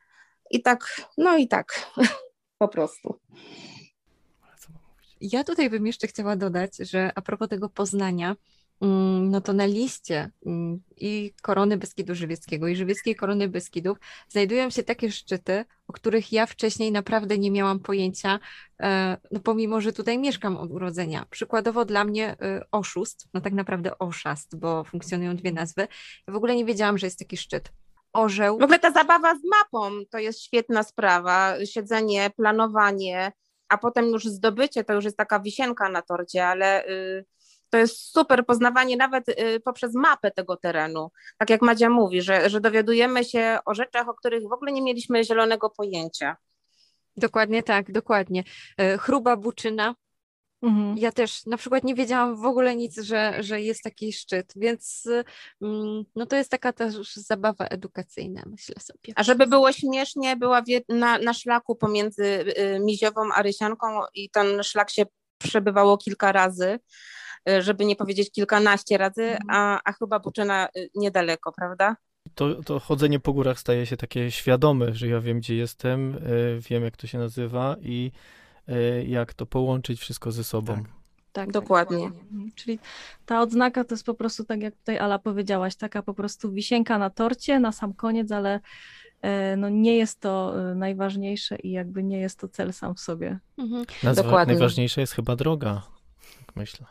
I 0.51 0.61
tak, 0.61 1.01
no 1.17 1.37
i 1.37 1.47
tak, 1.47 1.91
po 2.61 2.67
prostu. 2.67 3.19
Ja 5.21 5.43
tutaj 5.43 5.69
bym 5.69 5.87
jeszcze 5.87 6.07
chciała 6.07 6.35
dodać, 6.35 6.77
że 6.77 7.11
a 7.15 7.21
propos 7.21 7.49
tego 7.49 7.69
Poznania, 7.69 8.35
mm, 8.81 9.29
no 9.29 9.41
to 9.41 9.53
na 9.53 9.65
liście 9.65 10.31
mm, 10.45 10.81
i 10.97 11.33
Korony 11.41 11.77
Beskidu 11.77 12.15
Żywieckiego 12.15 12.67
i 12.67 12.75
Żywieckiej 12.75 13.15
Korony 13.15 13.47
Beskidów 13.47 13.97
znajdują 14.29 14.69
się 14.69 14.83
takie 14.83 15.11
szczyty, 15.11 15.65
o 15.87 15.93
których 15.93 16.31
ja 16.31 16.45
wcześniej 16.45 16.91
naprawdę 16.91 17.37
nie 17.37 17.51
miałam 17.51 17.79
pojęcia, 17.79 18.39
e, 18.79 19.17
no 19.31 19.39
pomimo, 19.39 19.81
że 19.81 19.93
tutaj 19.93 20.17
mieszkam 20.17 20.57
od 20.57 20.71
urodzenia. 20.71 21.25
Przykładowo 21.29 21.85
dla 21.85 22.03
mnie 22.03 22.35
e, 22.41 22.61
Oszust, 22.71 23.27
no 23.33 23.41
tak 23.41 23.53
naprawdę 23.53 23.99
Oszast, 23.99 24.59
bo 24.59 24.83
funkcjonują 24.83 25.35
dwie 25.35 25.51
nazwy. 25.51 25.87
Ja 26.27 26.33
w 26.33 26.37
ogóle 26.37 26.55
nie 26.55 26.65
wiedziałam, 26.65 26.97
że 26.97 27.07
jest 27.07 27.19
taki 27.19 27.37
szczyt. 27.37 27.71
Orzeł. 28.13 28.59
W 28.59 28.63
ogóle 28.63 28.79
ta 28.79 28.91
zabawa 28.91 29.35
z 29.35 29.41
mapą 29.43 29.91
to 30.09 30.17
jest 30.17 30.43
świetna 30.43 30.83
sprawa. 30.83 31.65
Siedzenie, 31.65 32.29
planowanie, 32.37 33.31
a 33.69 33.77
potem 33.77 34.05
już 34.05 34.25
zdobycie 34.25 34.83
to 34.83 34.93
już 34.93 35.05
jest 35.05 35.17
taka 35.17 35.39
wisienka 35.39 35.89
na 35.89 36.01
torcie, 36.01 36.47
ale 36.47 36.85
y, 36.87 37.25
to 37.69 37.77
jest 37.77 37.97
super 37.97 38.45
poznawanie 38.45 38.97
nawet 38.97 39.29
y, 39.29 39.59
poprzez 39.59 39.95
mapę 39.95 40.31
tego 40.31 40.57
terenu. 40.57 41.11
Tak 41.37 41.49
jak 41.49 41.61
Madzia 41.61 41.89
mówi, 41.89 42.21
że, 42.21 42.49
że 42.49 42.61
dowiadujemy 42.61 43.25
się 43.25 43.59
o 43.65 43.73
rzeczach, 43.73 44.09
o 44.09 44.13
których 44.13 44.43
w 44.49 44.53
ogóle 44.53 44.71
nie 44.71 44.81
mieliśmy 44.81 45.23
zielonego 45.23 45.69
pojęcia. 45.69 46.37
Dokładnie 47.17 47.63
tak, 47.63 47.91
dokładnie. 47.91 48.43
E, 48.77 48.97
Chruba 48.97 49.37
Buczyna. 49.37 49.95
Mhm. 50.61 50.97
Ja 50.97 51.11
też 51.11 51.45
na 51.45 51.57
przykład 51.57 51.83
nie 51.83 51.95
wiedziałam 51.95 52.35
w 52.35 52.45
ogóle 52.45 52.75
nic, 52.75 53.01
że, 53.01 53.43
że 53.43 53.61
jest 53.61 53.83
taki 53.83 54.13
szczyt, 54.13 54.53
więc 54.55 55.07
mm, 55.61 56.03
no 56.15 56.25
to 56.25 56.35
jest 56.35 56.51
taka 56.51 56.73
też 56.73 57.15
zabawa 57.15 57.65
edukacyjna, 57.65 58.43
myślę 58.45 58.75
sobie. 58.79 59.13
A 59.15 59.23
żeby 59.23 59.47
było 59.47 59.71
śmiesznie, 59.71 60.35
była 60.35 60.61
na, 60.89 61.17
na 61.17 61.33
szlaku 61.33 61.75
pomiędzy 61.75 62.23
y, 62.25 62.79
Miziową 62.79 63.21
a 63.35 63.41
Rysianką 63.41 63.87
i 64.13 64.29
ten 64.29 64.63
szlak 64.63 64.89
się 64.89 65.03
przebywało 65.37 65.97
kilka 65.97 66.31
razy, 66.31 66.79
y, 67.49 67.61
żeby 67.61 67.85
nie 67.85 67.95
powiedzieć 67.95 68.31
kilkanaście 68.31 68.97
razy, 68.97 69.23
Mhm. 69.23 69.49
a, 69.49 69.79
a 69.83 69.91
chyba 69.93 70.19
Buczyna 70.19 70.69
y, 70.77 70.89
niedaleko, 70.95 71.51
prawda? 71.51 71.95
To, 72.35 72.63
to 72.63 72.79
chodzenie 72.79 73.19
po 73.19 73.33
górach 73.33 73.59
staje 73.59 73.85
się 73.85 73.97
takie 73.97 74.31
świadome, 74.31 74.93
że 74.93 75.07
ja 75.07 75.21
wiem, 75.21 75.39
gdzie 75.39 75.55
jestem, 75.55 76.19
wiem, 76.69 76.83
jak 76.83 76.97
to 76.97 77.07
się 77.07 77.17
nazywa 77.17 77.75
i 77.81 78.11
jak 79.07 79.33
to 79.33 79.45
połączyć 79.45 79.99
wszystko 79.99 80.31
ze 80.31 80.43
sobą. 80.43 80.75
Tak, 80.75 80.91
tak, 81.31 81.51
Dokładnie. 81.51 82.05
Mhm. 82.05 82.51
Czyli 82.55 82.79
ta 83.25 83.41
odznaka 83.41 83.83
to 83.83 83.95
jest 83.95 84.05
po 84.05 84.13
prostu, 84.13 84.43
tak 84.43 84.61
jak 84.61 84.75
tutaj 84.75 84.97
Ala 84.97 85.19
powiedziałaś, 85.19 85.75
taka 85.75 86.01
po 86.01 86.13
prostu 86.13 86.51
wisienka 86.51 86.97
na 86.97 87.09
torcie 87.09 87.59
na 87.59 87.71
sam 87.71 87.93
koniec, 87.93 88.31
ale 88.31 88.59
e, 89.21 89.57
no 89.57 89.69
nie 89.69 89.97
jest 89.97 90.19
to 90.19 90.53
e, 90.71 90.75
najważniejsze 90.75 91.55
i 91.55 91.71
jakby 91.71 92.03
nie 92.03 92.19
jest 92.19 92.39
to 92.39 92.47
cel 92.47 92.73
sam 92.73 92.95
w 92.95 92.99
sobie. 92.99 93.39
Mhm, 93.57 93.85
Nazwa, 94.03 94.23
Dokładnie. 94.23 94.53
najważniejsza 94.53 95.01
jest 95.01 95.13
chyba 95.13 95.35
droga, 95.35 95.81
tak 96.39 96.55
myślę. 96.55 96.85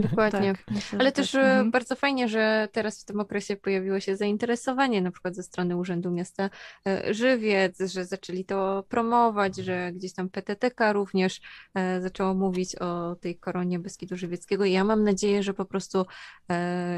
Dokładnie. 0.00 0.52
Tak, 0.54 0.70
myślę, 0.70 0.98
Ale 0.98 1.12
też 1.12 1.32
tak. 1.32 1.42
e, 1.42 1.46
Mhm. 1.46 1.70
bardzo 1.70 1.96
fajnie, 1.96 2.28
że 2.28 2.68
teraz 2.72 3.02
w 3.02 3.04
tym 3.04 3.20
okresie 3.20 3.56
pojawiło 3.56 4.00
się 4.00 4.16
zainteresowanie 4.16 5.02
na 5.02 5.10
przykład 5.10 5.34
ze 5.34 5.42
strony 5.42 5.76
Urzędu 5.76 6.10
Miasta 6.10 6.50
e, 6.86 7.14
Żywiec, 7.14 7.78
że 7.92 8.04
zaczęli 8.04 8.44
to 8.44 8.84
promować, 8.88 9.56
że 9.56 9.92
gdzieś 9.92 10.12
tam 10.12 10.28
PTTK 10.28 10.92
również 10.92 11.40
e, 11.74 12.00
zaczęło 12.00 12.34
mówić 12.34 12.76
o 12.76 13.16
tej 13.20 13.38
koronie 13.38 13.78
Beskidu 13.78 14.16
Żywieckiego 14.16 14.64
i 14.64 14.72
ja 14.72 14.84
mam 14.84 15.04
nadzieję, 15.04 15.42
że 15.42 15.54
po 15.54 15.64
prostu 15.64 16.06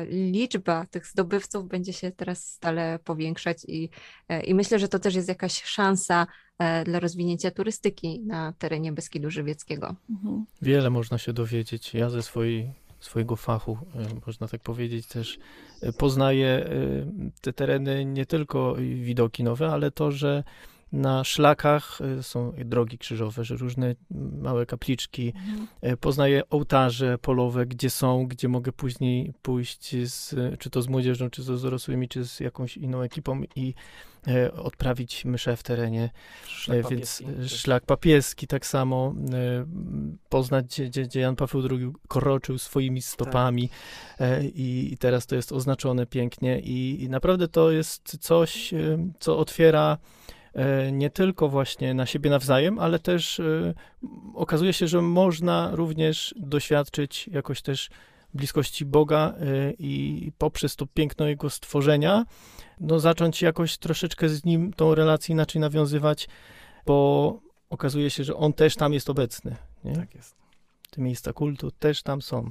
liczba 0.09 0.87
tych 0.87 1.07
zdobywców 1.07 1.69
będzie 1.69 1.93
się 1.93 2.11
teraz 2.11 2.45
stale 2.47 2.99
powiększać 3.05 3.59
i, 3.69 3.91
i 4.45 4.55
myślę, 4.55 4.79
że 4.79 4.89
to 4.89 4.99
też 4.99 5.15
jest 5.15 5.29
jakaś 5.29 5.63
szansa 5.65 6.27
dla 6.85 7.01
rozwinięcia 7.01 7.51
turystyki 7.51 8.21
na 8.21 8.53
terenie 8.59 8.93
Beskidu 8.93 9.31
Żywieckiego. 9.31 9.97
Mhm. 10.11 10.45
Wiele 10.63 10.91
można 10.91 11.19
się 11.19 11.33
dowiedzieć. 11.33 11.95
Ja 11.95 12.11
ze 12.11 12.23
swojej, 12.23 12.71
swojego 13.01 13.37
fachu, 13.37 13.79
y, 13.95 14.27
można 14.27 14.49
tak 14.49 14.63
powiedzieć, 14.63 15.07
też 15.07 15.39
y, 15.83 15.93
poznaję 15.93 16.67
y, 16.73 17.31
te 17.41 17.53
tereny 17.53 18.05
nie 18.05 18.27
tylko 18.27 18.75
widoki 18.79 19.45
nowe, 19.45 19.69
ale 19.69 19.91
to, 19.91 20.11
że 20.11 20.45
na 20.93 21.25
szlakach 21.25 21.99
y, 22.19 22.23
są 22.23 22.53
drogi 22.65 22.99
krzyżowe, 22.99 23.45
że 23.45 23.57
różne 23.57 23.95
małe 24.41 24.67
kapliczki. 24.67 25.33
Mhm. 25.37 25.69
Y, 25.93 25.97
Poznaję 25.97 26.43
ołtarze 26.51 27.19
polowe, 27.19 27.67
gdzie 27.67 27.91
są, 27.91 28.27
gdzie 28.27 28.49
mogę 28.49 28.73
później 28.73 29.33
pójść 29.43 29.97
z, 30.11 30.35
czy 30.59 30.71
to 30.71 30.83
z 30.83 30.89
młodzieżą, 30.89 31.31
czy 31.31 31.43
z 31.43 31.63
dorosłymi, 31.63 32.09
czy 32.09 32.25
z 32.25 32.41
jakąś 32.41 32.77
inną 32.77 33.01
ekipą 33.01 33.43
i 33.57 33.75
e, 34.29 34.53
odprawić 34.53 35.25
mszę 35.25 35.57
w 35.57 35.63
terenie. 35.63 36.11
Szlak 36.47 36.79
E, 36.79 36.83
Więc 36.83 37.23
papieski. 37.23 37.43
e, 37.45 37.49
szlak 37.49 37.87
papieski 37.87 38.47
tak 38.47 38.67
samo, 38.67 39.15
poznać, 40.29 40.81
gdzie, 40.81 41.03
gdzie, 41.03 41.21
Jan 41.21 41.37
Paweł 41.37 41.63
II 41.71 41.93
kroczył 42.09 42.59
swoimi 42.59 43.03
stopami 43.03 43.71
e, 44.21 44.45
i, 44.45 44.93
i 44.93 44.99
teraz 44.99 45.27
to 45.27 45.37
jest 45.37 45.53
oznaczone 45.53 46.07
pięknie 46.07 46.61
i, 46.61 47.03
i 47.03 47.09
naprawdę 47.09 47.49
to 47.49 47.71
jest 47.71 48.17
coś, 48.21 48.75
co 49.21 49.39
otwiera 49.39 49.99
nie 50.93 51.11
tylko 51.11 51.49
właśnie 51.49 51.95
na 51.95 52.07
siebie 52.07 52.31
nawzajem, 52.31 52.79
ale 52.79 52.99
też 52.99 53.41
e, 53.41 53.75
okazuje 54.35 54.73
się, 54.73 54.89
że 54.89 55.03
można 55.03 55.71
również 55.73 56.35
doświadczyć 56.39 57.29
jakoś 57.29 57.63
też 57.63 57.91
bliskości 58.35 58.85
Boga 58.85 59.35
e, 59.41 59.73
i 59.79 60.33
poprzez 60.39 60.77
to 60.77 60.87
piękno 60.87 61.27
Jego 61.27 61.51
stworzenia, 61.51 62.25
no 62.81 63.01
zacząć 63.01 63.43
jakoś 63.43 63.79
troszeczkę 63.79 64.29
z 64.29 64.45
Nim 64.45 64.73
tą 64.73 64.95
relację 64.95 65.33
inaczej 65.33 65.61
nawiązywać, 65.61 66.29
bo 66.87 67.41
okazuje 67.71 68.11
się, 68.11 68.25
że 68.25 68.37
On 68.37 68.53
też 68.53 68.77
tam 68.77 68.93
jest 68.93 69.11
obecny. 69.11 69.57
Nie? 69.85 69.97
Tak 69.97 70.15
jest. 70.15 70.35
Te 70.91 71.03
miejsca 71.03 71.33
kultu 71.33 71.71
też 71.71 72.03
tam 72.03 72.23
są. 72.23 72.51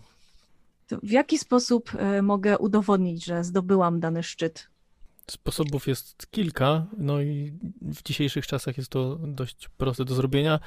To 0.87 0.97
w 1.03 1.11
jaki 1.11 1.37
sposób 1.37 1.91
e, 1.95 2.21
mogę 2.21 2.57
udowodnić, 2.57 3.25
że 3.25 3.43
zdobyłam 3.43 3.99
dany 3.99 4.23
szczyt? 4.23 4.67
Sposobów 5.31 5.87
jest 5.87 6.31
kilka, 6.31 6.85
no 6.97 7.21
i 7.21 7.53
w 7.81 8.03
dzisiejszych 8.03 8.47
czasach 8.47 8.77
jest 8.77 8.89
to 8.89 9.15
dość 9.15 9.69
proste 9.77 10.05
do 10.05 10.15
zrobienia, 10.15 10.59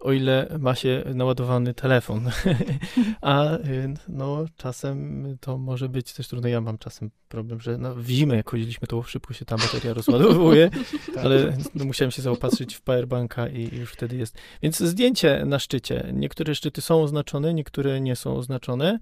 o 0.00 0.12
ile 0.12 0.56
ma 0.58 0.74
się 0.74 1.04
naładowany 1.14 1.74
telefon. 1.74 2.30
A 3.20 3.56
y, 3.56 3.94
no, 4.08 4.44
czasem 4.56 5.24
to 5.40 5.58
może 5.58 5.88
być 5.88 6.12
też 6.12 6.28
trudne. 6.28 6.50
Ja 6.50 6.60
mam 6.60 6.78
czasem 6.78 7.10
problem, 7.28 7.60
że 7.60 7.78
no, 7.78 7.94
w 7.94 8.08
zimę, 8.08 8.36
jak 8.36 8.50
chodziliśmy, 8.50 8.88
to 8.88 9.02
szybko 9.02 9.34
się 9.34 9.44
ta 9.44 9.56
bateria 9.56 9.94
rozładowuje, 9.94 10.70
ale 11.22 11.56
no, 11.74 11.84
musiałem 11.84 12.10
się 12.10 12.22
zaopatrzyć 12.22 12.74
w 12.74 12.80
powerbanka 12.80 13.48
i 13.48 13.76
już 13.76 13.92
wtedy 13.92 14.16
jest. 14.16 14.38
Więc 14.62 14.78
zdjęcie 14.78 15.44
na 15.46 15.58
szczycie. 15.58 16.10
Niektóre 16.12 16.54
szczyty 16.54 16.80
są 16.80 17.02
oznaczone, 17.02 17.54
niektóre 17.54 18.00
nie 18.00 18.16
są 18.16 18.36
oznaczone. 18.36 18.98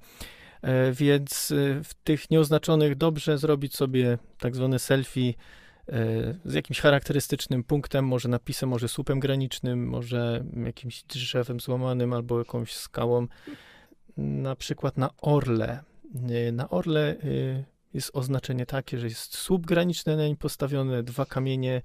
E, 0.67 0.93
Więc 0.93 1.51
e, 1.51 1.85
w 1.85 1.95
tych 1.95 2.31
nieoznaczonych 2.31 2.95
dobrze 2.97 3.39
zrobić 3.39 3.77
sobie 3.77 4.19
tak 4.39 4.57
zwane 4.57 4.79
selfie 4.79 5.35
e, 5.89 5.95
z 6.45 6.55
jakimś 6.55 6.81
charakterystycznym 6.81 7.65
punktem, 7.65 8.05
może 8.05 8.29
napisem, 8.29 8.69
może 8.69 8.89
słupem 8.89 9.21
granicznym, 9.21 9.89
może 9.89 10.45
jakimś 10.65 11.03
drzewem 11.03 11.61
złamanym 11.61 12.13
albo 12.13 12.39
jakąś 12.39 12.75
skałą. 12.75 13.27
Na 14.17 14.57
przykład 14.57 14.99
na 14.99 15.11
Orle. 15.23 15.81
Na 16.53 16.71
Orle 16.71 17.17
jest 17.95 18.11
oznaczenie 18.13 18.67
takie, 18.67 18.99
że 18.99 19.07
jest 19.07 19.37
słup 19.37 19.67
graniczny 19.67 20.17
na 20.17 20.27
nim 20.27 20.37
postawione, 20.37 21.03
dwa 21.03 21.27
kamienie 21.27 21.83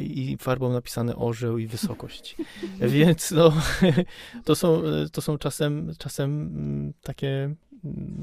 i 0.00 0.36
farbą 0.40 0.72
napisane 0.72 1.16
orzeł 1.16 1.58
i 1.58 1.66
wysokość. 1.66 2.36
Więc 2.80 3.30
no, 3.30 3.52
to 4.44 4.54
są, 4.54 4.82
to 5.12 5.22
są 5.22 5.38
czasem, 5.38 5.92
czasem 5.98 6.30
mm, 6.30 6.92
takie 7.02 7.54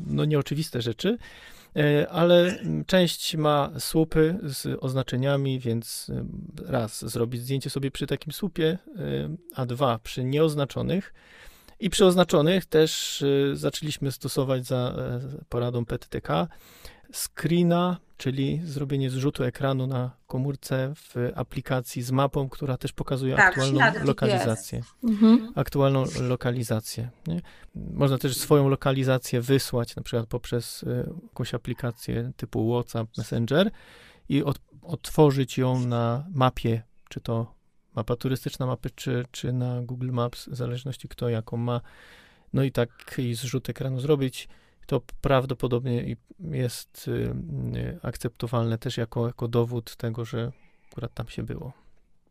no, 0.07 0.25
nieoczywiste 0.25 0.81
rzeczy, 0.81 1.17
e, 1.75 2.09
ale 2.09 2.59
część 2.87 3.35
ma 3.35 3.71
słupy 3.79 4.39
z 4.43 4.83
oznaczeniami, 4.83 5.59
więc 5.59 6.09
em, 6.09 6.29
raz 6.65 7.05
zrobić 7.05 7.41
zdjęcie 7.41 7.69
sobie 7.69 7.91
przy 7.91 8.07
takim 8.07 8.33
słupie, 8.33 8.77
e, 8.97 9.29
a 9.55 9.65
dwa 9.65 9.99
przy 9.99 10.23
nieoznaczonych. 10.23 11.13
I 11.79 11.89
przy 11.89 12.05
oznaczonych 12.05 12.65
też 12.65 13.21
e, 13.21 13.55
zaczęliśmy 13.55 14.11
stosować 14.11 14.65
za 14.65 14.95
e, 14.97 15.19
poradą 15.49 15.85
PTTK 15.85 16.47
screena, 17.13 17.97
czyli 18.17 18.61
zrobienie 18.63 19.09
zrzutu 19.09 19.43
ekranu 19.43 19.87
na 19.87 20.11
komórce 20.27 20.93
w 20.95 21.15
aplikacji 21.35 22.01
z 22.01 22.11
mapą, 22.11 22.49
która 22.49 22.77
też 22.77 22.93
pokazuje 22.93 23.35
Tak, 23.35 23.47
aktualną 23.47 23.79
lokalizację 24.03 24.81
Mhm. 25.03 25.53
aktualną 25.55 26.03
lokalizację. 26.21 27.09
Nie? 27.27 27.41
Można 27.75 28.17
też 28.17 28.37
swoją 28.37 28.69
lokalizację 28.69 29.41
wysłać, 29.41 29.95
na 29.95 30.03
przykład 30.03 30.27
poprzez 30.27 30.83
y, 30.83 31.09
jakąś 31.23 31.53
aplikację 31.53 32.31
typu 32.37 32.73
WhatsApp, 32.73 33.17
Messenger 33.17 33.71
i 34.29 34.43
od, 34.43 34.59
otworzyć 34.81 35.57
ją 35.57 35.79
na 35.79 36.25
mapie, 36.33 36.83
czy 37.09 37.19
to 37.21 37.53
mapa 37.95 38.15
turystyczna 38.15 38.65
mapy, 38.65 38.89
czy, 38.95 39.25
czy 39.31 39.53
na 39.53 39.81
Google 39.81 40.11
Maps, 40.11 40.49
w 40.49 40.55
zależności 40.55 41.07
kto 41.07 41.29
jaką 41.29 41.57
ma. 41.57 41.81
No 42.53 42.63
i 42.63 42.71
taki 42.71 43.35
zrzut 43.35 43.69
ekranu 43.69 43.99
zrobić, 43.99 44.47
to 44.89 45.01
prawdopodobnie 45.21 46.15
jest 46.39 47.07
y, 47.07 47.11
y, 47.77 47.99
akceptowalne 48.03 48.77
też 48.77 48.97
jako, 48.97 49.27
jako 49.27 49.47
dowód 49.47 49.95
tego, 49.95 50.25
że 50.25 50.51
akurat 50.91 51.13
tam 51.13 51.27
się 51.27 51.43
było. 51.43 51.71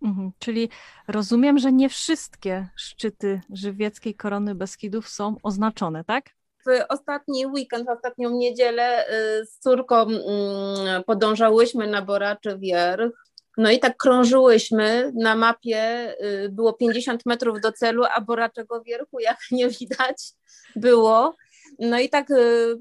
Mhm. 0.02 0.32
Czyli 0.38 0.68
rozumiem, 1.08 1.58
że 1.58 1.72
nie 1.72 1.88
wszystkie 1.88 2.68
szczyty 2.76 3.40
żywieckiej 3.52 4.14
korony 4.14 4.54
Beskidów 4.54 5.08
są 5.08 5.36
oznaczone, 5.42 6.04
tak? 6.04 6.30
w 6.66 6.84
ostatni 6.88 7.46
weekend, 7.46 7.86
w 7.86 7.90
ostatnią 7.90 8.30
niedzielę 8.30 9.06
y, 9.08 9.46
z 9.46 9.58
córką 9.58 10.02
mm, 10.02 11.04
podążałyśmy 11.06 11.86
na 11.86 12.02
Boraczy 12.02 12.58
Wierch. 12.58 13.28
No 13.56 13.70
i 13.70 13.78
tak 13.78 13.96
krążyłyśmy, 13.96 15.12
na 15.14 15.36
mapie 15.36 16.14
było 16.50 16.72
50 16.72 17.26
metrów 17.26 17.60
do 17.60 17.72
celu, 17.72 18.04
a 18.14 18.20
Boraczego 18.20 18.82
Wierchu 18.82 19.20
jak 19.20 19.38
nie 19.50 19.68
widać 19.68 20.16
było. 20.76 21.36
No 21.78 22.00
i 22.00 22.08
tak 22.08 22.30
y, 22.30 22.76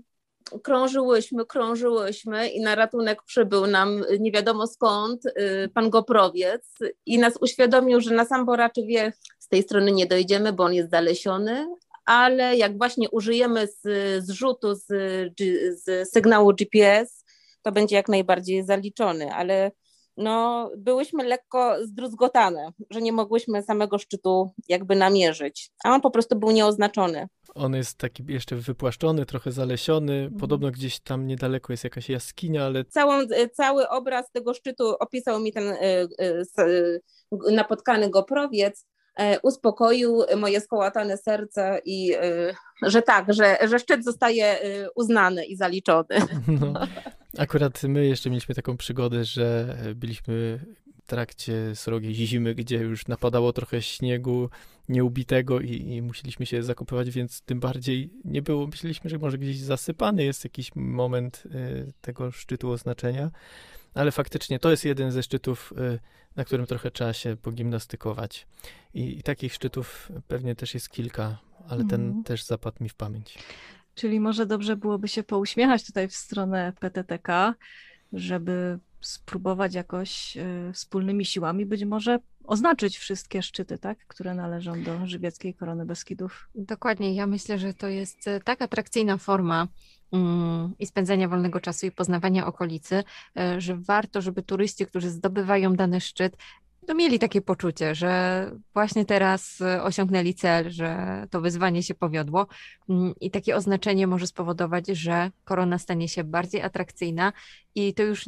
krążyłyśmy, 0.64 1.46
krążyłyśmy 1.46 2.50
i 2.50 2.62
na 2.62 2.76
ratunek 2.76 3.24
przybył 3.24 3.68
nam 3.68 4.04
nie 4.20 4.32
wiadomo 4.32 4.68
skąd 4.68 5.24
pan 5.74 5.90
Goprowiec 5.90 6.76
i 7.06 7.18
nas 7.18 7.38
uświadomił, 7.42 8.02
że 8.02 8.16
na 8.16 8.26
sam 8.26 8.46
Boraczy 8.46 8.84
Wierch 8.86 9.18
z 9.40 9.48
tej 9.48 9.64
strony 9.64 9.92
nie 9.92 10.06
dojdziemy, 10.06 10.54
bo 10.54 10.64
on 10.64 10.74
jest 10.74 10.92
zalesiony, 10.92 11.68
ale 12.06 12.58
jak 12.58 12.78
właśnie 12.78 13.10
użyjemy 13.10 13.68
z, 13.68 13.80
zrzutu 14.26 14.76
z, 14.76 14.86
z 15.84 16.10
sygnału 16.10 16.54
GPS, 16.54 17.26
to 17.62 17.72
będzie 17.72 17.96
jak 17.96 18.10
najbardziej 18.10 18.64
zaliczony, 18.64 19.34
ale 19.34 19.72
no, 20.18 20.70
byłyśmy 20.78 21.24
lekko 21.24 21.76
zdruzgotane, 21.86 22.72
że 22.90 23.02
nie 23.02 23.12
mogłyśmy 23.12 23.64
samego 23.64 23.98
szczytu 23.98 24.52
jakby 24.68 24.96
namierzyć, 24.96 25.72
a 25.84 25.94
on 25.94 26.02
po 26.02 26.12
prostu 26.12 26.40
był 26.40 26.52
nieoznaczony. 26.52 27.28
On 27.56 27.76
jest 27.76 27.98
taki 27.98 28.24
jeszcze 28.28 28.56
wypłaszczony, 28.56 29.26
trochę 29.26 29.52
zalesiony, 29.52 30.14
mhm. 30.14 30.40
podobno 30.40 30.72
gdzieś 30.72 31.00
tam 31.00 31.28
niedaleko 31.28 31.74
jest 31.74 31.84
jakaś 31.84 32.10
jaskinia, 32.10 32.66
ale... 32.66 32.86
Całą, 32.86 33.14
cały 33.54 33.90
obraz 33.90 34.32
tego 34.32 34.54
szczytu 34.54 34.96
opisał 35.00 35.40
mi 35.40 35.54
ten 35.54 35.68
y, 35.68 36.08
y, 36.62 37.02
napotkany 37.52 38.10
goprowiec, 38.10 38.86
E, 39.18 39.40
uspokoił 39.40 40.24
moje 40.38 40.62
skołatane 40.62 41.18
serce 41.18 41.82
i 41.86 42.14
e, 42.14 42.54
że 42.84 43.02
tak, 43.02 43.34
że, 43.34 43.58
że 43.68 43.80
szczyt 43.80 44.04
zostaje 44.04 44.46
e, 44.46 44.92
uznany 44.96 45.46
i 45.46 45.56
zaliczony. 45.56 46.08
No, 46.48 46.74
akurat 47.38 47.84
my 47.84 48.06
jeszcze 48.06 48.30
mieliśmy 48.30 48.56
taką 48.56 48.78
przygodę, 48.78 49.26
że 49.26 49.78
byliśmy 49.96 50.60
w 51.04 51.08
trakcie 51.08 51.76
srogiej 51.76 52.16
zimy, 52.16 52.56
gdzie 52.56 52.78
już 52.78 53.08
napadało 53.08 53.54
trochę 53.54 53.82
śniegu 53.82 54.50
nieubitego 54.90 55.60
i, 55.60 55.72
i 55.72 56.02
musieliśmy 56.02 56.46
się 56.46 56.64
zakopywać, 56.64 57.10
więc 57.10 57.42
tym 57.42 57.60
bardziej 57.60 58.10
nie 58.26 58.42
było, 58.42 58.68
myśleliśmy, 58.68 59.10
że 59.10 59.18
może 59.18 59.38
gdzieś 59.38 59.58
zasypany 59.58 60.24
jest 60.24 60.44
jakiś 60.44 60.72
moment 60.76 61.44
tego 62.02 62.32
szczytu 62.32 62.72
oznaczenia, 62.72 63.32
ale 63.94 64.12
faktycznie 64.12 64.60
to 64.60 64.72
jest 64.72 64.86
jeden 64.86 65.12
ze 65.12 65.24
szczytów 65.24 65.74
na 66.38 66.46
którym 66.46 66.66
trochę 66.66 66.92
trzeba 66.92 67.14
się 67.14 67.38
pogimnastykować. 67.38 68.48
I, 68.94 69.20
i 69.20 69.24
takich 69.24 69.54
szczytów 69.54 70.12
pewnie 70.28 70.56
też 70.56 70.74
jest 70.74 70.90
kilka, 70.90 71.38
ale 71.68 71.86
ten 71.86 72.06
mhm. 72.06 72.24
też 72.24 72.44
zapadł 72.44 72.84
mi 72.84 72.90
w 72.90 72.96
pamięć. 72.96 73.38
Czyli 73.98 74.20
może 74.20 74.46
dobrze 74.46 74.76
byłoby 74.76 75.08
się 75.08 75.24
pouśmiechać 75.24 75.86
tutaj 75.86 76.08
w 76.08 76.16
stronę 76.16 76.74
PTTK, 76.80 77.54
żeby 78.14 78.80
spróbować 79.02 79.74
jakoś 79.74 80.38
y, 80.38 80.74
wspólnymi 80.74 81.26
siłami 81.26 81.66
być 81.66 81.86
może 81.86 82.20
oznaczyć 82.44 82.98
wszystkie 82.98 83.42
szczyty, 83.42 83.78
tak, 83.78 83.98
które 84.08 84.34
należą 84.34 84.84
do 84.84 85.08
żywieckiej 85.08 85.54
korony 85.54 85.86
Beskidów. 85.86 86.50
Dokładnie. 86.56 87.14
Ja 87.14 87.28
myślę, 87.28 87.60
że 87.60 87.74
to 87.74 87.88
jest 87.88 88.28
e, 88.28 88.40
tak 88.40 88.62
atrakcyjna 88.62 89.18
forma 89.18 89.68
Mm, 90.12 90.74
i 90.80 90.86
spędzania 90.86 91.28
wolnego 91.28 91.60
czasu 91.60 91.86
i 91.86 91.92
poznawania 91.92 92.48
okolicy, 92.48 93.04
e, 93.38 93.62
że 93.62 93.78
warto, 93.78 94.22
żeby 94.22 94.44
turyści, 94.44 94.86
którzy 94.86 95.10
zdobywają 95.10 95.76
dany 95.76 96.02
szczyt, 96.02 96.38
to 96.88 96.96
mieli 96.96 97.20
takie 97.20 97.42
poczucie, 97.42 97.96
że 97.96 98.52
właśnie 98.74 99.06
teraz 99.06 99.62
e, 99.62 99.84
osiągnęli 99.84 100.34
cel, 100.34 100.70
że 100.72 101.24
to 101.30 101.42
wyzwanie 101.42 101.84
się 101.84 101.96
powiodło 101.96 102.48
mm, 102.90 103.14
i 103.22 103.32
takie 103.32 103.56
oznaczenie 103.56 104.08
może 104.08 104.28
spowodować, 104.28 104.88
że 104.88 105.32
korona 105.44 105.78
stanie 105.78 106.10
się 106.10 106.24
bardziej 106.24 106.62
atrakcyjna 106.62 107.34
i 107.76 107.94
to 107.94 108.04
już 108.04 108.26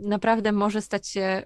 naprawdę 0.00 0.52
może 0.52 0.82
stać 0.82 1.08
się 1.08 1.20
e, 1.20 1.44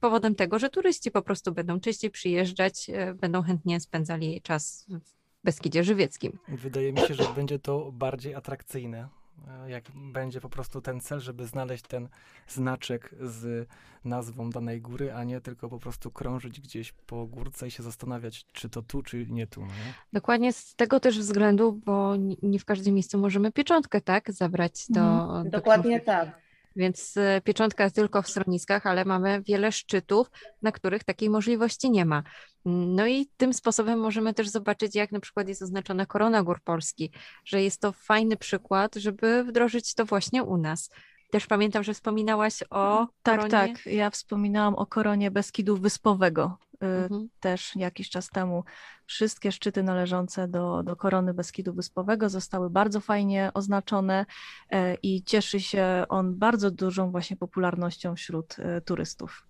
powodem 0.00 0.34
tego, 0.34 0.58
że 0.58 0.70
turyści 0.70 1.10
po 1.10 1.22
prostu 1.22 1.52
będą 1.52 1.80
częściej 1.80 2.10
przyjeżdżać, 2.10 2.90
będą 3.14 3.42
chętnie 3.42 3.80
spędzali 3.80 4.42
czas 4.42 4.86
w 4.88 5.18
Beskidzie 5.44 5.84
Żywieckim. 5.84 6.38
Wydaje 6.48 6.92
mi 6.92 7.00
się, 7.00 7.14
że 7.14 7.24
będzie 7.36 7.58
to 7.58 7.92
bardziej 7.92 8.34
atrakcyjne, 8.34 8.98
e, 8.98 9.17
jak 9.66 9.84
będzie 9.94 10.40
po 10.40 10.48
prostu 10.48 10.80
ten 10.80 11.00
cel, 11.00 11.20
żeby 11.20 11.46
znaleźć 11.46 11.84
ten 11.84 12.08
znaczek 12.48 13.14
z 13.20 13.68
nazwą 14.04 14.50
danej 14.50 14.80
góry, 14.80 15.12
a 15.12 15.24
nie 15.24 15.40
tylko 15.40 15.68
po 15.68 15.78
prostu 15.78 16.10
krążyć 16.10 16.60
gdzieś 16.60 16.92
po 16.92 17.26
górce 17.26 17.66
i 17.66 17.70
się 17.70 17.82
zastanawiać, 17.82 18.46
czy 18.52 18.68
to 18.68 18.82
tu, 18.82 19.02
czy 19.02 19.26
nie 19.26 19.46
tu. 19.46 19.60
Nie? 19.60 19.94
Dokładnie 20.12 20.52
z 20.52 20.74
tego 20.74 21.00
też 21.00 21.18
względu, 21.18 21.72
bo 21.72 22.14
nie 22.42 22.58
w 22.58 22.64
każdym 22.64 22.94
miejscu 22.94 23.18
możemy 23.18 23.52
pieczątkę, 23.52 24.00
tak, 24.00 24.32
zabrać 24.32 24.86
do... 24.88 25.00
Mhm. 25.00 25.44
do 25.44 25.50
Dokładnie 25.50 26.00
tak. 26.00 26.47
Więc 26.78 27.16
e, 27.16 27.40
pieczątka 27.44 27.90
tylko 27.90 28.22
w 28.22 28.28
schroniskach, 28.28 28.86
ale 28.86 29.04
mamy 29.04 29.42
wiele 29.42 29.72
szczytów, 29.72 30.30
na 30.62 30.72
których 30.72 31.04
takiej 31.04 31.30
możliwości 31.30 31.90
nie 31.90 32.04
ma. 32.04 32.22
No 32.64 33.06
i 33.06 33.26
tym 33.36 33.54
sposobem 33.54 33.98
możemy 33.98 34.34
też 34.34 34.48
zobaczyć, 34.48 34.94
jak 34.94 35.12
na 35.12 35.20
przykład 35.20 35.48
jest 35.48 35.62
oznaczona 35.62 36.06
korona 36.06 36.42
gór 36.42 36.60
Polski, 36.64 37.10
że 37.44 37.62
jest 37.62 37.80
to 37.80 37.92
fajny 37.92 38.36
przykład, 38.36 38.94
żeby 38.94 39.44
wdrożyć 39.44 39.94
to 39.94 40.04
właśnie 40.04 40.42
u 40.42 40.56
nas. 40.56 40.90
Też 41.30 41.46
pamiętam, 41.46 41.84
że 41.84 41.94
wspominałaś 41.94 42.62
o. 42.70 43.06
Tak, 43.22 43.36
koronie... 43.36 43.50
tak. 43.50 43.86
Ja 43.86 44.10
wspominałam 44.10 44.74
o 44.74 44.86
koronie 44.86 45.30
Beskidu 45.30 45.76
Wyspowego. 45.76 46.58
Y, 46.82 46.86
mhm. 46.86 47.28
Też 47.40 47.76
jakiś 47.76 48.10
czas 48.10 48.28
temu. 48.28 48.64
Wszystkie 49.06 49.52
szczyty 49.52 49.82
należące 49.82 50.48
do, 50.48 50.82
do 50.82 50.96
korony 50.96 51.34
Beskidu 51.34 51.72
Wyspowego 51.72 52.28
zostały 52.28 52.70
bardzo 52.70 53.00
fajnie 53.00 53.50
oznaczone 53.54 54.26
y, 54.72 54.76
i 55.02 55.22
cieszy 55.22 55.60
się 55.60 56.04
on 56.08 56.38
bardzo 56.38 56.70
dużą 56.70 57.10
właśnie 57.10 57.36
popularnością 57.36 58.16
wśród 58.16 58.56
y, 58.58 58.80
turystów. 58.80 59.46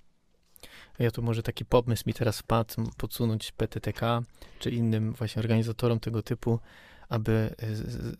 Ja 0.99 1.11
tu 1.11 1.23
może 1.23 1.43
taki 1.43 1.65
pomysł 1.65 2.03
mi 2.07 2.15
teraz 2.15 2.39
wpadł, 2.39 2.75
podsunąć 2.97 3.53
PTTK 3.53 4.23
czy 4.59 4.71
innym 4.71 5.13
właśnie 5.13 5.41
organizatorom 5.41 6.01
tego 6.01 6.23
typu, 6.23 6.61
aby 7.09 7.33
e, 7.33 7.67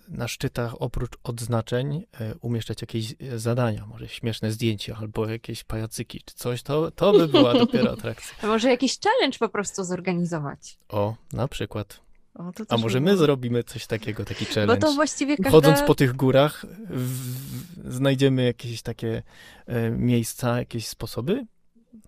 na 0.09 0.29
szczytach 0.29 0.83
oprócz 0.83 1.13
odznaczeń 1.23 2.05
e, 2.21 2.35
umieszczać 2.41 2.81
jakieś 2.81 3.15
e, 3.21 3.39
zadania, 3.39 3.87
może 3.87 4.09
śmieszne 4.09 4.53
zdjęcia 4.53 4.97
albo 5.01 5.29
jakieś 5.29 5.65
pajacyki 5.65 6.23
czy 6.25 6.35
coś, 6.35 6.63
to, 6.63 6.91
to 6.91 7.13
by 7.13 7.29
była 7.29 7.55
dopiero 7.65 7.93
atrakcja. 7.93 8.37
A 8.43 8.47
może 8.47 8.71
jakiś 8.71 8.99
challenge 9.01 9.39
po 9.39 9.49
prostu 9.49 9.85
zorganizować? 9.85 10.79
O, 10.89 11.15
na 11.33 11.49
przykład. 11.49 12.01
O, 12.35 12.53
A 12.69 12.77
może 12.77 13.01
my 13.01 13.17
zrobimy 13.17 13.65
coś 13.65 13.87
takiego, 13.87 14.25
taki 14.25 14.45
challenge? 14.45 14.75
Bo 14.75 14.87
to 14.87 14.93
właściwie 14.93 15.37
każda... 15.37 15.51
Chodząc 15.51 15.83
po 15.83 15.95
tych 15.95 16.17
górach, 16.17 16.67
w, 16.91 17.95
znajdziemy 17.95 18.45
jakieś 18.45 18.83
takie 18.83 19.23
e, 19.67 19.91
miejsca, 19.91 20.59
jakieś 20.59 20.89
sposoby 20.89 21.47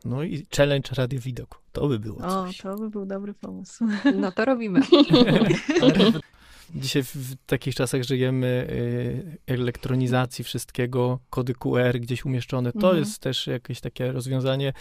no 0.04 0.22
i 0.22 0.46
challenge 0.56 0.90
Radio 0.96 1.20
Widok. 1.20 1.62
To 1.72 1.88
by 1.88 1.98
było 1.98 2.20
coś. 2.20 2.60
O, 2.60 2.62
to 2.62 2.78
by 2.78 2.90
był 2.90 3.06
dobry 3.06 3.34
pomysł. 3.34 3.84
No 4.14 4.32
to 4.32 4.44
robimy. 4.44 4.80
Dzisiaj 6.74 7.02
w 7.02 7.36
takich 7.46 7.74
czasach 7.74 8.02
żyjemy 8.02 8.66
y, 8.70 9.52
elektronizacji 9.52 10.44
wszystkiego, 10.44 11.18
kody 11.30 11.54
QR 11.54 12.00
gdzieś 12.00 12.24
umieszczone. 12.24 12.72
To 12.72 12.78
mhm. 12.78 12.98
jest 12.98 13.18
też 13.18 13.46
jakieś 13.46 13.80
takie 13.80 14.12
rozwiązanie, 14.12 14.72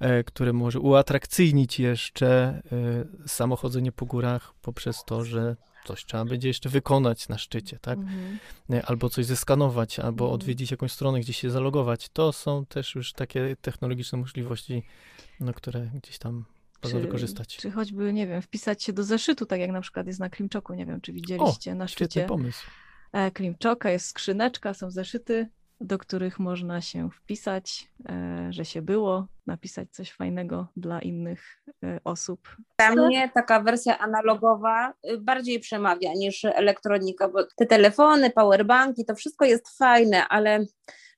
e, 0.00 0.24
które 0.24 0.52
może 0.52 0.80
uatrakcyjnić 0.80 1.80
jeszcze 1.80 2.28
e, 2.28 3.28
samochodzenie 3.28 3.92
po 3.92 4.06
górach 4.06 4.54
poprzez 4.62 5.04
to, 5.04 5.24
że 5.24 5.56
coś 5.84 6.04
trzeba 6.04 6.24
będzie 6.24 6.48
jeszcze 6.48 6.68
wykonać 6.68 7.28
na 7.28 7.38
szczycie, 7.38 7.78
tak? 7.78 7.98
Mhm. 7.98 8.38
Albo 8.84 9.08
coś 9.08 9.26
zeskanować, 9.26 9.98
albo 9.98 10.24
mhm. 10.24 10.34
odwiedzić 10.34 10.70
jakąś 10.70 10.92
stronę, 10.92 11.20
gdzieś 11.20 11.36
się 11.36 11.50
zalogować. 11.50 12.08
To 12.08 12.32
są 12.32 12.66
też 12.66 12.94
już 12.94 13.12
takie 13.12 13.56
technologiczne 13.60 14.18
możliwości, 14.18 14.82
no, 15.40 15.54
które 15.54 15.90
gdzieś 16.02 16.18
tam 16.18 16.44
można 16.82 17.00
wykorzystać. 17.00 17.56
Czy 17.56 17.70
choćby, 17.70 18.12
nie 18.12 18.26
wiem, 18.26 18.42
wpisać 18.42 18.82
się 18.82 18.92
do 18.92 19.02
zeszytu, 19.02 19.46
tak 19.46 19.60
jak 19.60 19.70
na 19.70 19.80
przykład 19.80 20.06
jest 20.06 20.20
na 20.20 20.30
Klimczoku, 20.30 20.74
nie 20.74 20.86
wiem, 20.86 21.00
czy 21.00 21.12
widzieliście 21.12 21.72
o, 21.72 21.74
na 21.74 21.88
szczycie. 21.88 22.24
pomysł. 22.24 22.66
E, 23.12 23.30
Klimczoka, 23.30 23.90
jest 23.90 24.06
skrzyneczka, 24.06 24.74
są 24.74 24.90
zeszyty, 24.90 25.48
do 25.80 25.98
których 25.98 26.38
można 26.38 26.80
się 26.80 27.10
wpisać, 27.10 27.90
e, 28.08 28.48
że 28.50 28.64
się 28.64 28.82
było, 28.82 29.26
napisać 29.46 29.88
coś 29.90 30.12
fajnego 30.12 30.66
dla 30.76 31.00
innych 31.00 31.62
e, 31.84 32.00
osób. 32.04 32.56
Dla 32.78 32.90
mnie 32.90 33.30
taka 33.34 33.60
wersja 33.60 33.98
analogowa 33.98 34.94
y, 35.10 35.18
bardziej 35.18 35.60
przemawia 35.60 36.12
niż 36.14 36.44
elektronika, 36.44 37.28
bo 37.28 37.44
te 37.56 37.66
telefony, 37.66 38.30
powerbanki, 38.30 39.04
to 39.04 39.14
wszystko 39.14 39.44
jest 39.44 39.78
fajne, 39.78 40.28
ale 40.28 40.64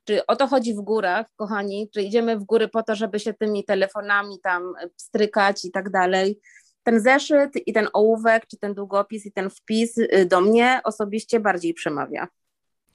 Czy 0.04 0.26
o 0.26 0.36
to 0.36 0.46
chodzi 0.46 0.74
w 0.74 0.80
górach, 0.80 1.26
kochani? 1.36 1.90
Czy 1.94 2.02
idziemy 2.02 2.38
w 2.38 2.44
góry 2.44 2.68
po 2.68 2.82
to, 2.82 2.94
żeby 2.94 3.20
się 3.20 3.34
tymi 3.34 3.64
telefonami 3.64 4.40
tam 4.42 4.72
strykać 4.96 5.64
i 5.64 5.70
tak 5.70 5.90
dalej? 5.90 6.40
Ten 6.82 7.00
zeszyt 7.00 7.50
i 7.66 7.72
ten 7.72 7.88
ołówek, 7.92 8.46
czy 8.46 8.56
ten 8.56 8.74
długopis 8.74 9.26
i 9.26 9.32
ten 9.32 9.50
wpis 9.50 9.98
y, 9.98 10.26
do 10.30 10.40
mnie 10.40 10.80
osobiście 10.84 11.40
bardziej 11.40 11.74
przemawia. 11.74 12.28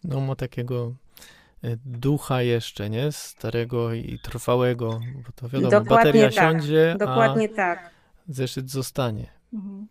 No 0.04 0.22
ma 0.22 0.36
takiego 0.36 0.96
e, 1.64 1.78
ducha 1.86 2.42
jeszcze, 2.42 2.90
nie? 2.90 3.12
Starego 3.12 3.94
i 3.94 4.20
trwałego, 4.24 5.00
bo 5.26 5.32
to 5.36 5.50
wiadomo, 5.50 5.72
Dokładnie 5.72 5.96
bateria 5.96 6.30
tak, 6.30 6.34
siądzie, 6.34 6.96
Dokładnie 7.00 7.50
a 7.54 7.56
tak. 7.56 7.90
zeszyt 8.28 8.72
zostanie. 8.72 9.28
Mhm. 9.54 9.88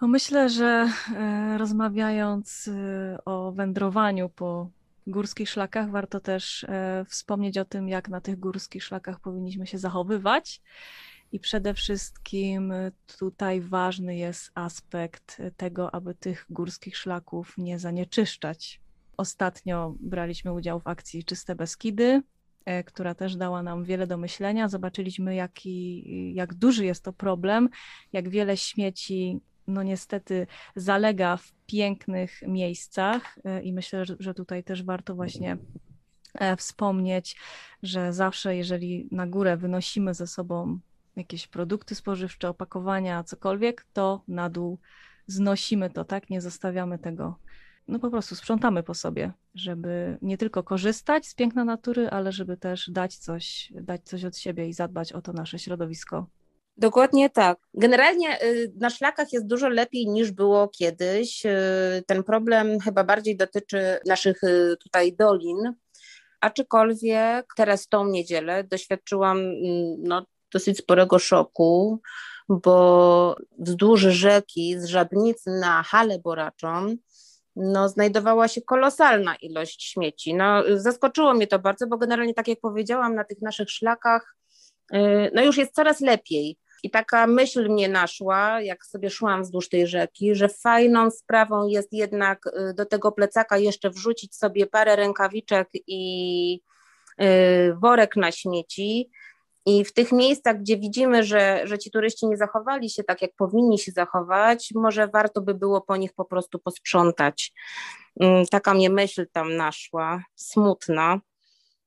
No 0.00 0.08
myślę, 0.08 0.48
że 0.48 0.88
e, 1.16 1.58
rozmawiając 1.58 2.70
o 3.24 3.52
wędrowaniu 3.52 4.28
po 4.28 4.68
górskich 5.06 5.50
szlakach, 5.50 5.90
warto 5.90 6.20
też 6.20 6.64
e, 6.64 7.04
wspomnieć 7.08 7.58
o 7.58 7.64
tym, 7.64 7.88
jak 7.88 8.08
na 8.08 8.20
tych 8.20 8.38
górskich 8.38 8.84
szlakach 8.84 9.20
powinniśmy 9.20 9.66
się 9.66 9.78
zachowywać. 9.78 10.60
I 11.32 11.40
przede 11.40 11.74
wszystkim 11.74 12.72
e, 12.72 12.92
tutaj 13.18 13.60
ważny 13.60 14.16
jest 14.16 14.50
aspekt 14.54 15.42
tego, 15.56 15.94
aby 15.94 16.14
tych 16.14 16.46
górskich 16.50 16.96
szlaków 16.96 17.54
nie 17.58 17.78
zanieczyszczać. 17.78 18.80
Ostatnio 19.16 19.94
braliśmy 20.00 20.52
udział 20.52 20.80
w 20.80 20.86
akcji 20.86 21.24
Czyste 21.24 21.54
Beskidy, 21.54 22.22
e, 22.64 22.84
która 22.84 23.14
też 23.14 23.36
dała 23.36 23.62
nam 23.62 23.84
wiele 23.84 24.06
do 24.06 24.16
myślenia. 24.16 24.68
Zobaczyliśmy, 24.68 25.34
jaki, 25.34 26.34
jak 26.34 26.54
duży 26.54 26.84
jest 26.84 27.04
to 27.04 27.12
problem, 27.12 27.68
jak 28.12 28.28
wiele 28.28 28.56
śmieci, 28.56 29.40
no 29.66 29.82
niestety, 29.82 30.46
zalega 30.76 31.36
w 31.36 31.52
pięknych 31.66 32.42
miejscach. 32.46 33.38
e, 33.44 33.62
I 33.62 33.72
myślę, 33.72 34.04
że, 34.18 34.34
tutaj 34.34 34.64
też 34.64 34.82
warto 34.82 35.14
właśnie 35.14 35.58
e, 36.34 36.56
wspomnieć, 36.56 37.36
że 37.82 38.12
zawsze, 38.12 38.56
jeżeli 38.56 39.08
na 39.10 39.26
górę 39.26 39.56
wynosimy 39.56 40.14
ze 40.14 40.26
sobą 40.26 40.78
jakieś 41.16 41.46
produkty 41.46 41.94
spożywcze, 41.94 42.48
opakowania, 42.48 43.24
cokolwiek, 43.24 43.86
to 43.92 44.24
na 44.28 44.50
dół 44.50 44.78
znosimy 45.26 45.90
to, 45.90 46.04
tak? 46.04 46.30
Nie 46.30 46.40
zostawiamy 46.40 46.98
tego. 46.98 47.38
No 47.88 47.98
po 47.98 48.10
prostu 48.10 48.34
sprzątamy 48.34 48.82
po 48.82 48.94
sobie, 48.94 49.32
żeby 49.54 50.18
nie 50.22 50.38
tylko 50.38 50.62
korzystać 50.62 51.26
z 51.26 51.34
piękna 51.34 51.64
natury, 51.64 52.10
ale 52.10 52.32
żeby 52.32 52.56
też 52.56 52.90
dać 52.90 53.16
coś, 53.16 53.72
dać 53.74 54.02
coś 54.02 54.24
od 54.24 54.36
siebie 54.36 54.68
i 54.68 54.72
zadbać 54.72 55.12
o 55.12 55.22
to 55.22 55.32
nasze 55.32 55.58
środowisko. 55.58 56.26
Dokładnie 56.76 57.30
tak. 57.30 57.58
Generalnie 57.74 58.42
y, 58.44 58.72
na 58.80 58.90
szlakach 58.90 59.32
jest 59.32 59.46
dużo 59.46 59.68
lepiej 59.68 60.08
niż 60.08 60.30
było 60.30 60.68
kiedyś. 60.68 61.46
Y, 61.46 62.02
Ten 62.06 62.24
problem 62.24 62.80
chyba 62.80 63.04
bardziej 63.04 63.36
dotyczy 63.36 63.98
naszych 64.06 64.44
y, 64.44 64.76
tutaj 64.82 65.12
dolin, 65.12 65.74
aczkolwiek 66.40 67.46
teraz 67.56 67.88
tą 67.88 68.06
niedzielę 68.06 68.64
doświadczyłam 68.64 69.38
mm, 69.38 69.96
no, 69.98 70.26
dosyć 70.52 70.78
sporego 70.78 71.18
szoku, 71.18 72.00
bo 72.48 73.36
wzdłuż 73.58 74.00
rzeki 74.00 74.80
z 74.80 74.84
Żabnicy 74.84 75.50
na 75.50 75.82
Halę 75.82 76.18
Boraczą 76.18 76.96
no, 77.56 77.88
znajdowała 77.88 78.48
się 78.48 78.62
kolosalna 78.62 79.36
ilość 79.36 79.82
śmieci. 79.82 80.34
No, 80.34 80.62
zaskoczyło 80.74 81.34
mnie 81.34 81.46
to 81.46 81.58
bardzo, 81.58 81.86
bo 81.86 81.98
generalnie, 81.98 82.34
tak 82.34 82.48
jak 82.48 82.60
powiedziałam, 82.60 83.14
na 83.14 83.24
tych 83.24 83.42
naszych 83.42 83.70
szlakach 83.70 84.36
no 85.34 85.42
już 85.42 85.56
jest 85.56 85.74
coraz 85.74 86.00
lepiej. 86.00 86.58
I 86.82 86.90
taka 86.90 87.26
myśl 87.26 87.68
mnie 87.68 87.88
naszła, 87.88 88.60
jak 88.60 88.86
sobie 88.86 89.10
szłam 89.10 89.42
wzdłuż 89.42 89.68
tej 89.68 89.86
rzeki, 89.86 90.34
że 90.34 90.48
fajną 90.48 91.10
sprawą 91.10 91.68
jest 91.68 91.92
jednak 91.92 92.46
y, 92.46 92.74
do 92.74 92.86
tego 92.86 93.12
plecaka 93.12 93.58
jeszcze 93.58 93.90
wrzucić 93.90 94.36
sobie 94.36 94.66
parę 94.66 94.96
rękawiczek 94.96 95.68
i 95.86 96.60
y, 97.22 97.74
worek 97.74 98.16
na 98.16 98.32
śmieci. 98.32 99.10
I 99.66 99.84
w 99.84 99.92
tych 99.92 100.12
miejscach, 100.12 100.60
gdzie 100.60 100.76
widzimy, 100.76 101.24
że, 101.24 101.60
że 101.64 101.78
ci 101.78 101.90
turyści 101.90 102.26
nie 102.26 102.36
zachowali 102.36 102.90
się 102.90 103.04
tak, 103.04 103.22
jak 103.22 103.30
powinni 103.36 103.78
się 103.78 103.92
zachować, 103.92 104.72
może 104.74 105.08
warto 105.08 105.40
by 105.40 105.54
było 105.54 105.80
po 105.80 105.96
nich 105.96 106.12
po 106.12 106.24
prostu 106.24 106.58
posprzątać. 106.58 107.52
Mm, 108.20 108.46
Taka 108.46 108.74
mnie 108.74 108.90
myśl 108.90 109.26
tam 109.32 109.56
naszła, 109.56 110.22
smutna 110.34 111.20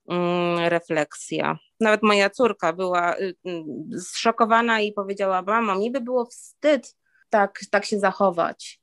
mm, 0.09 0.59
refleksja. 0.59 1.57
Nawet 1.79 2.03
moja 2.03 2.29
córka 2.29 2.73
była 2.73 3.17
y, 3.17 3.35
y, 3.47 3.99
zszokowana 3.99 4.81
i 4.81 4.93
powiedziała: 4.93 5.41
Mamo, 5.41 5.75
mi 5.75 5.91
by 5.91 6.01
było 6.01 6.25
wstyd 6.25 6.95
tak, 7.29 7.59
tak 7.71 7.85
się 7.85 7.99
zachować. 7.99 8.79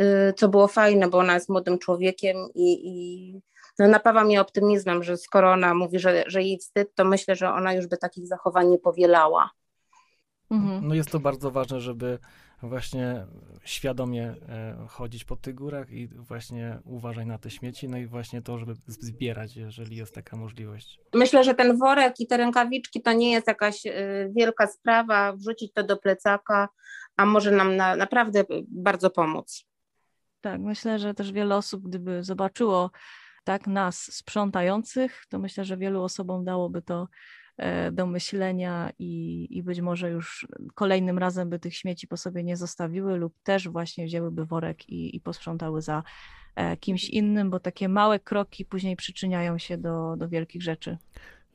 Y, 0.00 0.32
Co 0.36 0.48
było 0.48 0.68
fajne, 0.68 1.08
bo 1.08 1.18
ona 1.18 1.34
jest 1.34 1.48
młodym 1.48 1.78
człowiekiem 1.78 2.36
i, 2.54 2.88
i 2.88 3.40
no, 3.78 3.88
napawa 3.88 4.24
mnie 4.24 4.40
optymizmem, 4.40 5.02
że 5.02 5.16
skoro 5.16 5.52
ona 5.52 5.74
mówi, 5.74 5.98
że, 5.98 6.24
że 6.26 6.42
jej 6.42 6.58
wstyd, 6.58 6.94
to 6.94 7.04
myślę, 7.04 7.36
że 7.36 7.50
ona 7.50 7.72
już 7.72 7.86
by 7.86 7.96
takich 7.96 8.26
zachowań 8.26 8.68
nie 8.68 8.78
powielała. 8.78 9.50
Mhm. 10.50 10.88
No 10.88 10.94
jest 10.94 11.10
to 11.10 11.20
bardzo 11.20 11.50
ważne, 11.50 11.80
żeby 11.80 12.18
właśnie 12.68 13.26
świadomie 13.64 14.34
e, 14.48 14.86
chodzić 14.88 15.24
po 15.24 15.36
tych 15.36 15.54
górach 15.54 15.90
i 15.90 16.08
właśnie 16.08 16.78
uważać 16.84 17.26
na 17.26 17.38
te 17.38 17.50
śmieci, 17.50 17.88
no 17.88 17.98
i 17.98 18.06
właśnie 18.06 18.42
to, 18.42 18.58
żeby 18.58 18.74
zbierać, 18.86 19.56
jeżeli 19.56 19.96
jest 19.96 20.14
taka 20.14 20.36
możliwość. 20.36 20.98
Myślę, 21.14 21.44
że 21.44 21.54
ten 21.54 21.78
worek 21.78 22.20
i 22.20 22.26
te 22.26 22.36
rękawiczki 22.36 23.02
to 23.02 23.12
nie 23.12 23.32
jest 23.32 23.46
jakaś 23.46 23.86
y, 23.86 24.32
wielka 24.36 24.66
sprawa, 24.66 25.32
wrzucić 25.32 25.72
to 25.72 25.82
do 25.82 25.96
plecaka, 25.96 26.68
a 27.16 27.26
może 27.26 27.50
nam 27.50 27.76
na, 27.76 27.96
naprawdę 27.96 28.44
bardzo 28.68 29.10
pomóc. 29.10 29.64
Tak, 30.40 30.60
myślę, 30.60 30.98
że 30.98 31.14
też 31.14 31.32
wiele 31.32 31.56
osób, 31.56 31.82
gdyby 31.88 32.24
zobaczyło 32.24 32.90
tak 33.44 33.66
nas 33.66 34.14
sprzątających, 34.14 35.24
to 35.28 35.38
myślę, 35.38 35.64
że 35.64 35.76
wielu 35.76 36.02
osobom 36.02 36.44
dałoby 36.44 36.82
to 36.82 37.02
e, 37.02 37.08
do 37.92 38.06
myślenia 38.06 38.90
i, 38.98 39.46
i 39.50 39.62
być 39.62 39.80
może 39.80 40.10
już 40.10 40.46
kolejnym 40.74 41.18
razem 41.18 41.50
by 41.50 41.58
tych 41.58 41.76
śmieci 41.76 42.08
po 42.08 42.16
sobie 42.16 42.44
nie 42.44 42.56
zostawiły 42.56 43.16
lub 43.16 43.34
też 43.42 43.68
właśnie 43.68 44.06
wzięłyby 44.06 44.44
worek 44.44 44.88
i, 44.88 45.16
i 45.16 45.20
posprzątały 45.20 45.82
za 45.82 46.02
e, 46.56 46.76
kimś 46.76 47.08
innym, 47.08 47.50
bo 47.50 47.60
takie 47.60 47.88
małe 47.88 48.20
kroki 48.20 48.64
później 48.64 48.96
przyczyniają 48.96 49.58
się 49.58 49.78
do, 49.78 50.16
do 50.16 50.28
wielkich 50.28 50.62
rzeczy. 50.62 50.98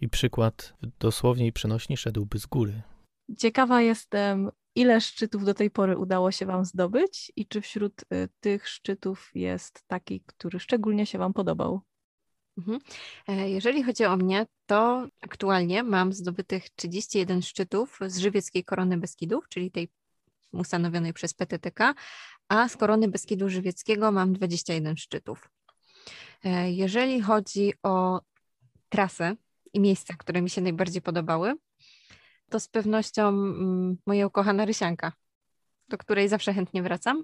I 0.01 0.09
przykład 0.09 0.73
dosłownie 0.99 1.47
i 1.47 1.51
przenośni 1.51 1.97
szedłby 1.97 2.39
z 2.39 2.45
góry. 2.45 2.81
Ciekawa 3.37 3.81
jestem, 3.81 4.51
ile 4.75 5.01
szczytów 5.01 5.45
do 5.45 5.53
tej 5.53 5.71
pory 5.71 5.97
udało 5.97 6.31
się 6.31 6.45
Wam 6.45 6.65
zdobyć 6.65 7.31
i 7.35 7.47
czy 7.47 7.61
wśród 7.61 8.01
y, 8.01 8.29
tych 8.39 8.67
szczytów 8.67 9.31
jest 9.35 9.83
taki, 9.87 10.21
który 10.25 10.59
szczególnie 10.59 11.05
się 11.05 11.17
Wam 11.17 11.33
podobał? 11.33 11.81
Mhm. 12.57 12.79
E, 13.27 13.49
Jeżeli 13.49 13.83
chodzi 13.83 14.05
o 14.05 14.17
mnie, 14.17 14.45
to 14.65 15.07
aktualnie 15.21 15.83
mam 15.83 16.13
zdobytych 16.13 16.69
31 16.69 17.41
szczytów 17.41 17.99
z 18.07 18.17
Żywieckiej 18.17 18.63
Korony 18.63 18.97
Beskidów, 18.97 19.49
czyli 19.49 19.71
tej 19.71 19.89
ustanowionej 20.51 21.13
przez 21.13 21.33
PTTK, 21.33 21.93
a 22.49 22.69
z 22.69 22.77
Korony 22.77 23.07
Beskidu 23.07 23.49
Żywieckiego 23.49 24.11
mam 24.11 24.33
21 24.33 24.97
szczytów. 24.97 25.49
E, 26.43 26.71
Jeżeli 26.71 27.21
chodzi 27.21 27.73
o 27.83 28.21
trasę 28.89 29.35
i 29.73 29.79
miejsca, 29.79 30.13
które 30.17 30.41
mi 30.41 30.49
się 30.49 30.61
najbardziej 30.61 31.01
podobały, 31.01 31.55
to 32.49 32.59
z 32.59 32.67
pewnością 32.67 33.27
mm, 33.27 33.97
moja 34.05 34.27
ukochana 34.27 34.65
Rysianka, 34.65 35.11
do 35.89 35.97
której 35.97 36.29
zawsze 36.29 36.53
chętnie 36.53 36.83
wracam. 36.83 37.23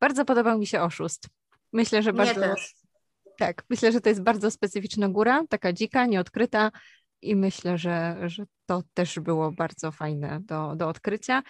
Bardzo 0.00 0.24
podobał 0.24 0.58
mi 0.58 0.66
się 0.66 0.82
oszust. 0.82 1.28
Myślę, 1.72 2.02
że 2.02 2.12
bardzo. 2.12 2.40
Tak, 3.38 3.64
myślę, 3.70 3.92
że 3.92 4.00
to 4.00 4.08
jest 4.08 4.22
bardzo 4.22 4.50
specyficzna 4.50 5.08
góra, 5.08 5.44
taka 5.48 5.72
dzika, 5.72 6.06
nieodkryta 6.06 6.70
i 7.22 7.36
myślę, 7.36 7.78
że, 7.78 8.16
że 8.26 8.44
to 8.66 8.82
też 8.94 9.20
było 9.20 9.52
bardzo 9.52 9.92
fajne 9.92 10.40
do, 10.40 10.76
do 10.76 10.88
odkrycia. 10.88 11.42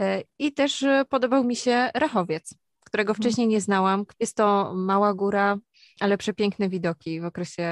E, 0.00 0.22
I 0.38 0.52
też 0.52 0.82
e, 0.82 1.04
podobał 1.08 1.44
mi 1.44 1.56
się 1.56 1.90
Rachowiec, 1.94 2.54
którego 2.86 3.10
Mhm. 3.10 3.22
wcześniej 3.22 3.46
nie 3.48 3.60
znałam. 3.60 4.04
Jest 4.20 4.36
to 4.36 4.72
mała 4.74 5.14
góra, 5.14 5.56
ale 6.00 6.18
przepiękne 6.18 6.68
widoki 6.68 7.20
w 7.20 7.24
okresie 7.24 7.68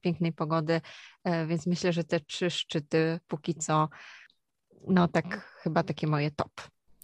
pięknej 0.00 0.32
pogody, 0.32 0.80
e, 1.24 1.46
więc 1.46 1.66
myślę, 1.66 1.92
że 1.92 2.04
te 2.04 2.20
trzy 2.20 2.50
szczyty 2.50 3.20
póki 3.26 3.54
co, 3.54 3.88
no 4.88 5.08
tak 5.08 5.54
chyba 5.62 5.82
takie 5.82 6.06
moje 6.06 6.30
top. 6.30 6.52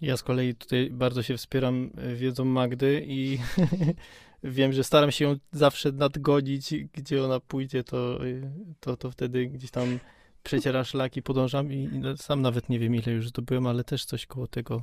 Ja 0.00 0.16
z 0.16 0.22
kolei 0.22 0.54
tutaj 0.54 0.90
bardzo 0.90 1.22
się 1.22 1.36
wspieram 1.36 1.90
wiedzą 2.14 2.44
Magdy 2.44 3.04
i 3.06 3.38
wiem, 4.44 4.72
że 4.72 4.84
staram 4.84 5.10
się 5.10 5.24
ją 5.24 5.36
zawsze 5.52 5.92
nadgonić, 5.92 6.74
gdzie 6.92 7.24
ona 7.24 7.40
pójdzie, 7.40 7.84
to, 7.84 8.26
y, 8.26 8.50
to, 8.80 8.96
to 8.96 9.10
wtedy 9.10 9.46
gdzieś 9.46 9.70
tam 9.70 9.98
przeciera 10.42 10.84
szlaki, 10.84 11.22
podążam 11.22 11.72
i, 11.72 11.76
i 11.76 11.98
no, 11.98 12.16
sam 12.16 12.42
nawet 12.42 12.68
nie 12.68 12.78
wiem, 12.78 12.94
ile 12.94 13.12
już 13.12 13.28
zdobyłem, 13.28 13.66
ale 13.66 13.84
też 13.84 14.04
coś 14.04 14.26
koło 14.26 14.46
tego. 14.46 14.82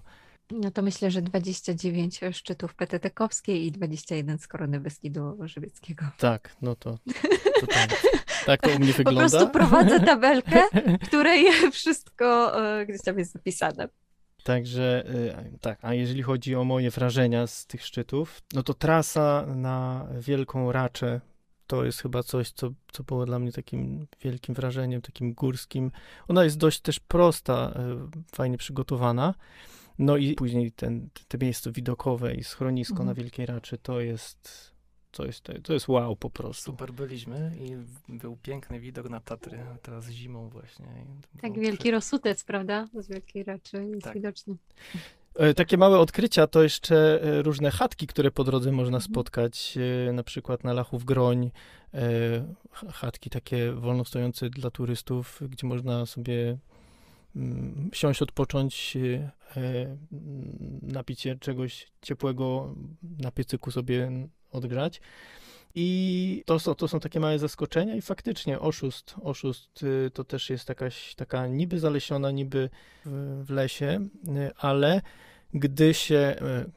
No 0.52 0.72
to 0.72 0.82
myślę, 0.82 1.12
że 1.12 1.22
29 1.22 2.20
szczytów 2.32 2.76
PTT-kowskiej 2.76 3.66
i 3.66 3.72
21 3.72 4.38
z 4.40 4.48
Korony 4.48 4.80
Beskidu 4.80 5.38
Żywieckiego. 5.48 6.06
Tak, 6.18 6.56
no 6.62 6.76
to, 6.76 6.98
to 7.62 7.68
tak. 7.68 7.90
Tak 8.46 8.62
to 8.62 8.70
u 8.70 8.80
mnie 8.80 8.92
Po 8.92 8.98
wygląda. 8.98 9.30
prostu 9.30 9.50
prowadzę 9.50 10.00
tabelkę, 10.06 10.64
w 11.02 11.08
której 11.08 11.46
wszystko 11.72 12.56
e, 12.80 12.86
gdzieś 12.86 13.02
tam 13.02 13.20
jest 13.20 13.32
zapisane. 13.32 13.90
Także 14.48 15.04
y, 15.56 15.60
tak, 15.62 15.80
a 15.82 15.94
jeżeli 15.94 16.24
chodzi 16.24 16.56
o 16.56 16.64
moje 16.64 16.92
wrażenia 16.92 17.48
z 17.48 17.66
tych 17.66 17.86
szczytów, 17.86 18.42
no 18.54 18.64
to 18.64 18.74
trasa 18.74 19.46
na 19.56 20.08
Wielką 20.20 20.72
Raczę 20.72 21.22
to 21.68 21.86
jest 21.86 22.02
chyba 22.02 22.24
coś, 22.24 22.52
co, 22.52 22.70
co 22.92 23.04
było 23.04 23.26
dla 23.26 23.40
mnie 23.40 23.52
takim 23.52 24.08
wielkim 24.22 24.56
wrażeniem, 24.56 25.02
takim 25.02 25.34
górskim. 25.34 25.92
Ona 26.28 26.44
jest 26.44 26.58
dość 26.58 26.80
też 26.82 27.00
prosta, 27.00 27.74
e, 27.76 28.08
fajnie 28.36 28.58
przygotowana. 28.58 29.34
No 30.00 30.18
i 30.18 30.34
później 30.34 30.72
ten, 30.72 31.10
te 31.28 31.38
miejsce 31.38 31.72
widokowe 31.72 32.36
i 32.36 32.44
schronisko 32.44 32.94
Mhm. 32.94 33.08
na 33.08 33.14
Wielkiej 33.14 33.46
Raczy, 33.46 33.78
to 33.78 34.02
jest, 34.02 34.74
to 35.12 35.26
jest, 35.26 35.44
to 35.64 35.74
jest 35.74 35.88
wow 35.88 36.16
po 36.16 36.30
prostu. 36.30 36.72
Super 36.72 36.94
byliśmy 36.94 37.52
i 37.60 37.76
był 38.18 38.38
piękny 38.38 38.80
widok 38.80 39.10
na 39.10 39.20
Tatry, 39.20 39.60
teraz 39.82 40.10
zimą 40.10 40.50
właśnie. 40.50 40.86
Tak, 41.42 41.60
wielki 41.60 41.92
rozsutec, 41.92 42.44
prawda? 42.44 42.88
Z 42.94 43.08
wielkiej 43.08 43.44
raczy 43.44 43.86
jest 43.86 44.04
Tak. 44.04 44.14
widoczny. 44.14 44.56
E, 45.36 45.54
Takie 45.54 45.78
małe 45.78 46.00
odkrycia 46.00 46.48
to 46.48 46.64
jeszcze 46.64 47.22
e, 47.24 47.42
różne 47.42 47.72
chatki, 47.72 48.08
które 48.08 48.32
po 48.32 48.44
drodze 48.44 48.72
można 48.72 48.98
Mhm. 48.98 49.12
spotkać, 49.12 49.78
e, 50.08 50.14
na 50.14 50.24
przykład 50.24 50.64
na 50.64 50.74
Lachów 50.74 51.06
Groń, 51.06 51.52
ch- 52.72 52.94
chatki 52.94 53.30
takie 53.30 53.72
wolno 53.72 54.06
stojące 54.06 54.50
dla 54.50 54.72
turystów, 54.72 55.40
gdzie 55.50 55.68
można 55.68 56.06
sobie 56.06 56.58
mm, 57.36 57.90
siąść, 57.94 58.22
odpocząć, 58.22 58.98
napić 60.82 61.22
się 61.22 61.36
czegoś 61.40 61.88
ciepłego, 62.02 62.76
na 63.20 63.32
piecyku 63.32 63.72
sobie 63.72 64.12
odgrzać. 64.58 65.02
I 65.76 66.44
to 66.46 66.60
są, 66.60 66.76
to 66.76 66.88
są 66.88 67.00
takie 67.00 67.20
małe 67.20 67.40
zaskoczenia 67.40 67.96
i 67.96 68.02
faktycznie 68.02 68.60
oszust, 68.60 69.16
oszust 69.22 69.84
y, 69.84 70.12
to 70.14 70.24
też 70.24 70.50
jest 70.50 70.70
jakaś 70.70 71.16
taka 71.16 71.48
niby 71.48 71.80
zalesiona, 71.80 72.32
niby 72.32 72.70
w, 73.06 73.44
w 73.46 73.50
lesie, 73.50 74.08
y, 74.28 74.52
ale 74.58 75.02
gdy 75.54 75.94
się 75.94 76.36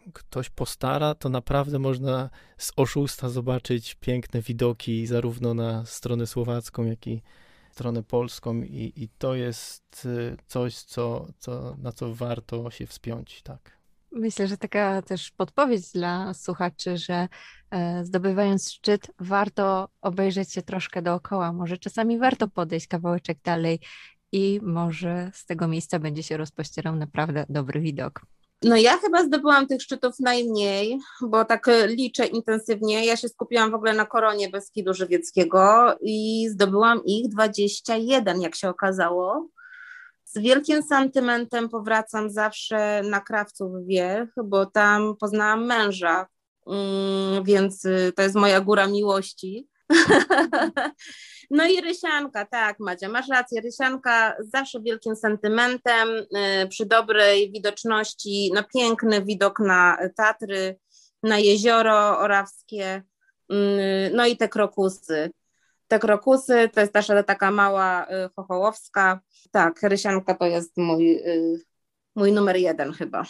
y, 0.08 0.12
ktoś 0.12 0.50
postara, 0.50 1.14
to 1.14 1.28
naprawdę 1.28 1.78
można 1.78 2.30
z 2.58 2.72
oszusta 2.76 3.28
zobaczyć 3.28 3.94
piękne 3.94 4.42
widoki 4.42 5.06
zarówno 5.06 5.54
na 5.54 5.86
stronę 5.86 6.26
słowacką, 6.26 6.84
jak 6.84 7.06
i 7.06 7.22
stronę 7.70 8.02
polską 8.02 8.62
i, 8.62 8.92
i 8.96 9.08
to 9.18 9.34
jest 9.34 10.08
coś, 10.46 10.76
co, 10.76 11.26
co, 11.38 11.76
na 11.78 11.92
co 11.92 12.14
warto 12.14 12.70
się 12.70 12.86
wspiąć, 12.86 13.42
tak. 13.42 13.79
Myślę, 14.12 14.46
że 14.46 14.56
taka 14.56 15.02
też 15.02 15.30
podpowiedź 15.30 15.92
dla 15.92 16.34
słuchaczy, 16.34 16.96
że 16.96 17.28
e, 17.70 18.04
zdobywając 18.04 18.72
szczyt, 18.72 19.10
warto 19.18 19.88
obejrzeć 20.00 20.52
się 20.52 20.62
troszkę 20.62 21.02
dookoła. 21.02 21.52
Może 21.52 21.78
czasami 21.78 22.18
warto 22.18 22.48
podejść 22.48 22.86
kawałeczek 22.86 23.38
dalej 23.44 23.80
i 24.32 24.60
może 24.62 25.30
z 25.34 25.46
tego 25.46 25.68
miejsca 25.68 25.98
będzie 25.98 26.22
się 26.22 26.36
rozpościerał 26.36 26.96
naprawdę 26.96 27.46
dobry 27.48 27.80
widok. 27.80 28.20
No 28.62 28.76
ja 28.76 28.98
chyba 28.98 29.24
zdobyłam 29.24 29.66
tych 29.66 29.82
szczytów 29.82 30.20
najmniej, 30.20 30.98
bo 31.22 31.44
tak 31.44 31.68
e, 31.68 31.86
liczę 31.86 32.26
intensywnie. 32.26 33.06
Ja 33.06 33.16
się 33.16 33.28
skupiłam 33.28 33.70
w 33.70 33.74
ogóle 33.74 33.94
na 33.94 34.06
koronie 34.06 34.48
Beskidu 34.48 34.94
Żywieckiego 34.94 35.96
i 36.00 36.48
zdobyłam 36.48 37.04
ich 37.04 37.28
21, 37.28 38.40
jak 38.40 38.54
się 38.54 38.68
okazało. 38.68 39.48
Z 40.32 40.38
wielkim 40.38 40.82
sentymentem 40.82 41.68
powracam 41.68 42.30
zawsze 42.30 43.02
na 43.02 43.20
Krawców 43.20 43.86
Wiech, 43.86 44.28
bo 44.44 44.66
tam 44.66 45.16
poznałam 45.20 45.66
męża, 45.66 46.26
mm, 46.66 47.44
więc 47.44 47.84
y, 47.84 48.12
to 48.16 48.22
jest 48.22 48.34
moja 48.34 48.60
góra 48.60 48.86
miłości. 48.86 49.68
No 51.52 51.66
i 51.66 51.80
Rysianka, 51.80 52.46
tak, 52.46 52.80
Madzia, 52.80 53.08
masz 53.08 53.28
rację. 53.28 53.60
Rysianka 53.60 54.36
zawsze 54.40 54.80
wielkim 54.80 55.16
sentymentem, 55.16 56.08
y, 56.08 56.68
przy 56.68 56.86
dobrej 56.86 57.52
widoczności, 57.52 58.50
no 58.54 58.62
piękny 58.74 59.24
widok 59.24 59.60
na 59.60 59.98
Tatry, 60.16 60.78
na 61.22 61.38
jezioro 61.38 62.18
orawskie, 62.18 63.02
y, 63.52 64.10
no 64.14 64.26
i 64.26 64.36
te 64.36 64.48
krokusy. 64.48 65.30
Te 65.90 65.98
krokusy 65.98 66.68
to 66.74 66.80
jest 66.80 66.94
nasza 66.94 67.22
taka 67.22 67.50
mała 67.50 68.06
y, 68.06 68.30
chochołowska. 68.36 69.20
Tak, 69.50 69.82
Rysianka 69.82 70.34
to 70.34 70.46
jest 70.46 70.76
mój, 70.76 71.16
y, 71.16 71.60
mój 72.16 72.32
numer 72.32 72.56
jeden 72.56 72.92
chyba. 72.92 73.24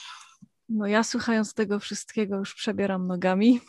No 0.68 0.86
ja 0.86 1.04
słuchając 1.04 1.54
tego 1.54 1.78
wszystkiego 1.78 2.36
już 2.36 2.54
przebieram 2.54 3.06
nogami 3.06 3.60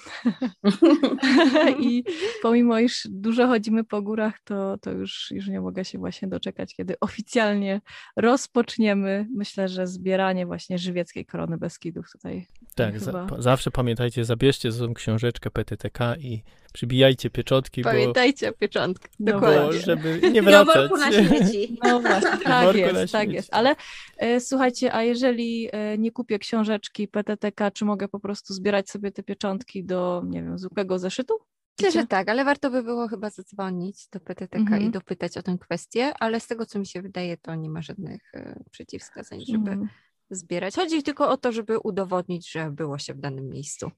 i 1.89 2.03
pomimo 2.41 2.79
iż 2.79 3.07
dużo 3.09 3.47
chodzimy 3.47 3.83
po 3.83 4.01
górach, 4.01 4.39
to, 4.43 4.77
to 4.77 4.91
już, 4.91 5.31
już 5.31 5.47
nie 5.47 5.61
mogę 5.61 5.85
się 5.85 5.97
właśnie 5.97 6.27
doczekać, 6.27 6.75
kiedy 6.75 6.99
oficjalnie 6.99 7.81
rozpoczniemy, 8.15 9.27
myślę, 9.35 9.67
że 9.67 9.87
zbieranie 9.87 10.45
właśnie 10.45 10.77
żywieckiej 10.77 11.25
korony 11.25 11.57
Beskidów 11.57 12.11
tutaj. 12.11 12.47
Tak, 12.75 12.99
za, 12.99 13.27
zawsze 13.39 13.71
pamiętajcie, 13.71 14.25
zabierzcie 14.25 14.71
ze 14.71 14.79
sobą 14.79 14.93
książeczkę 14.93 15.51
PTTK 15.51 16.15
i 16.15 16.43
przybijajcie 16.73 17.29
pieczątki, 17.29 17.81
bo, 17.81 17.89
Pamiętajcie 17.89 18.49
o 18.49 18.53
pieczątkę. 18.53 19.09
No 19.19 19.33
bo 19.33 19.39
Dokładnie. 19.39 19.79
żeby 19.79 20.31
nie 20.31 20.41
wracać. 20.51 20.75
worku 20.75 20.97
na 20.97 21.11
śmieci. 21.11 21.77
No 21.83 21.99
właśnie, 21.99 22.29
tak 22.29 22.45
na 22.45 22.63
jest, 22.73 23.11
tak 23.11 23.21
śmieci. 23.23 23.35
jest. 23.35 23.49
Ale 23.53 23.75
e, 24.17 24.39
słuchajcie, 24.39 24.93
a 24.93 25.03
jeżeli 25.03 25.69
e, 25.71 25.97
nie 25.97 26.11
kupię 26.11 26.39
książeczki 26.39 27.07
PTTK, 27.07 27.71
czy 27.71 27.85
mogę 27.85 28.07
po 28.07 28.19
prostu 28.19 28.53
zbierać 28.53 28.89
sobie 28.89 29.11
te 29.11 29.23
pieczątki 29.23 29.83
do, 29.85 30.23
nie 30.25 30.43
wiem, 30.43 30.57
zwykłego 30.59 30.99
zeszytu? 30.99 31.33
Myślę, 31.81 32.01
że 32.01 32.07
tak, 32.07 32.29
ale 32.29 32.45
warto 32.45 32.69
by 32.71 32.83
było 32.83 33.07
chyba 33.07 33.29
zadzwonić 33.29 34.07
do 34.11 34.19
PTTK 34.19 34.57
Mhm. 34.59 34.81
i 34.83 34.89
dopytać 34.91 35.37
o 35.37 35.41
tę 35.41 35.57
kwestię, 35.61 36.13
ale 36.19 36.39
z 36.39 36.47
tego, 36.47 36.65
co 36.65 36.79
mi 36.79 36.87
się 36.87 37.01
wydaje, 37.01 37.37
to 37.37 37.55
nie 37.55 37.69
ma 37.69 37.81
żadnych 37.81 38.21
e, 38.33 38.63
przeciwwskazań, 38.71 39.39
żeby 39.47 39.71
Mhm. 39.71 39.87
zbierać. 40.29 40.75
Chodzi 40.75 41.03
tylko 41.03 41.29
o 41.29 41.37
to, 41.37 41.51
żeby 41.51 41.79
udowodnić, 41.79 42.51
że 42.51 42.71
było 42.71 42.97
się 42.97 43.13
w 43.13 43.19
danym 43.19 43.49
miejscu. 43.49 43.91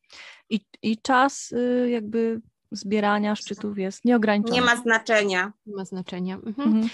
I, 0.49 0.59
I 0.81 0.97
czas 0.97 1.51
y, 1.51 1.89
jakby 1.89 2.41
zbierania 2.73 3.35
szczytów 3.35 3.77
jest 3.77 4.05
nieograniczony. 4.05 4.55
Nie 4.55 4.61
ma 4.61 4.75
znaczenia. 4.75 5.53
Nie 5.65 5.75
ma 5.75 5.85
znaczenia. 5.85 6.35
Mhm. 6.35 6.67
Mhm. 6.67 6.89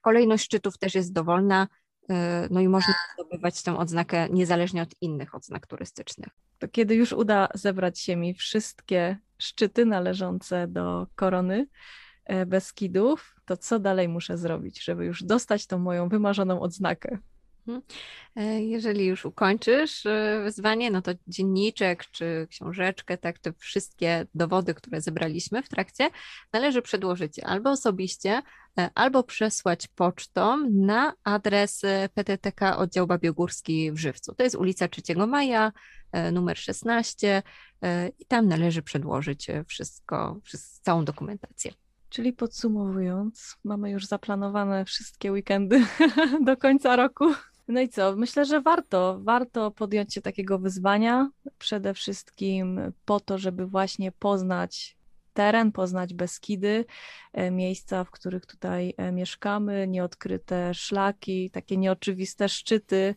Kolejność 0.00 0.44
szczytów 0.44 0.78
też 0.78 0.94
jest 0.94 1.12
dowolna, 1.12 1.68
e, 2.10 2.48
no 2.50 2.60
i 2.60 2.68
można 2.68 2.94
zdobywać 3.14 3.62
tę 3.62 3.78
odznakę 3.78 4.28
niezależnie 4.30 4.82
od 4.82 4.94
innych 5.00 5.34
odznak 5.34 5.66
turystycznych. 5.66 6.28
To 6.58 6.68
kiedy 6.68 6.94
już 6.94 7.12
uda 7.12 7.48
zebrać 7.54 8.00
się 8.00 8.16
mi 8.16 8.34
wszystkie 8.34 9.18
szczyty 9.38 9.86
należące 9.86 10.66
do 10.68 11.06
korony 11.14 11.66
e, 12.24 12.46
Beskidów, 12.46 13.34
to 13.44 13.56
co 13.56 13.78
dalej 13.78 14.08
muszę 14.08 14.38
zrobić, 14.38 14.84
żeby 14.84 15.04
już 15.04 15.22
dostać 15.22 15.66
tą 15.66 15.78
moją 15.78 16.08
wymarzoną 16.08 16.60
odznakę? 16.60 17.18
E, 18.36 18.62
Jeżeli 18.62 19.06
już 19.06 19.24
ukończysz 19.24 20.06
e, 20.06 20.40
wyzwanie, 20.44 20.90
no 20.90 21.02
to 21.02 21.12
dzienniczek 21.26 22.04
czy 22.10 22.46
książeczkę, 22.50 23.18
tak, 23.18 23.38
te 23.38 23.52
wszystkie 23.52 24.26
dowody, 24.34 24.74
które 24.74 25.00
zebraliśmy 25.00 25.62
w 25.62 25.68
trakcie, 25.68 26.10
należy 26.52 26.82
przedłożyć 26.82 27.38
albo 27.38 27.70
osobiście, 27.70 28.42
e, 28.78 28.90
albo 28.94 29.22
przesłać 29.22 29.88
pocztą 29.88 30.70
na 30.70 31.12
adres 31.24 31.82
PTTK 32.14 32.76
Oddział 32.76 33.06
Babiogórski 33.06 33.92
w 33.92 33.98
Żywcu. 33.98 34.34
To 34.34 34.42
jest 34.42 34.56
ulica 34.56 34.88
3 34.88 35.02
Maja, 35.26 35.72
numer 36.32 36.58
16 36.58 37.42
e, 37.82 38.08
i 38.18 38.26
tam 38.26 38.48
należy 38.48 38.82
przedłożyć 38.82 39.46
wszystko, 39.66 40.40
wszys- 40.44 40.80
całą 40.82 41.04
dokumentację. 41.04 41.72
Czyli 42.08 42.32
podsumowując, 42.32 43.56
mamy 43.64 43.90
już 43.90 44.06
zaplanowane 44.06 44.84
wszystkie 44.84 45.32
weekendy 45.32 45.86
do 46.46 46.56
końca 46.56 46.96
roku. 46.96 47.24
No 47.68 47.80
i 47.80 47.88
co? 47.88 48.16
Myślę, 48.16 48.44
że 48.44 48.60
warto, 48.60 49.18
warto 49.22 49.70
podjąć 49.70 50.14
się 50.14 50.22
takiego 50.22 50.58
wyzwania, 50.58 51.30
przede 51.58 51.94
wszystkim 51.94 52.80
po 53.04 53.20
to, 53.20 53.38
żeby 53.38 53.66
właśnie 53.66 54.12
poznać 54.12 54.96
teren, 55.36 55.72
poznać 55.72 56.14
Beskidy, 56.14 56.84
e, 57.32 57.50
miejsca, 57.50 58.04
w 58.04 58.10
których 58.10 58.46
tutaj 58.46 58.94
e, 58.96 59.12
mieszkamy, 59.12 59.88
nieodkryte 59.88 60.74
szlaki, 60.74 61.50
takie 61.50 61.76
nieoczywiste 61.76 62.48
szczyty. 62.48 63.14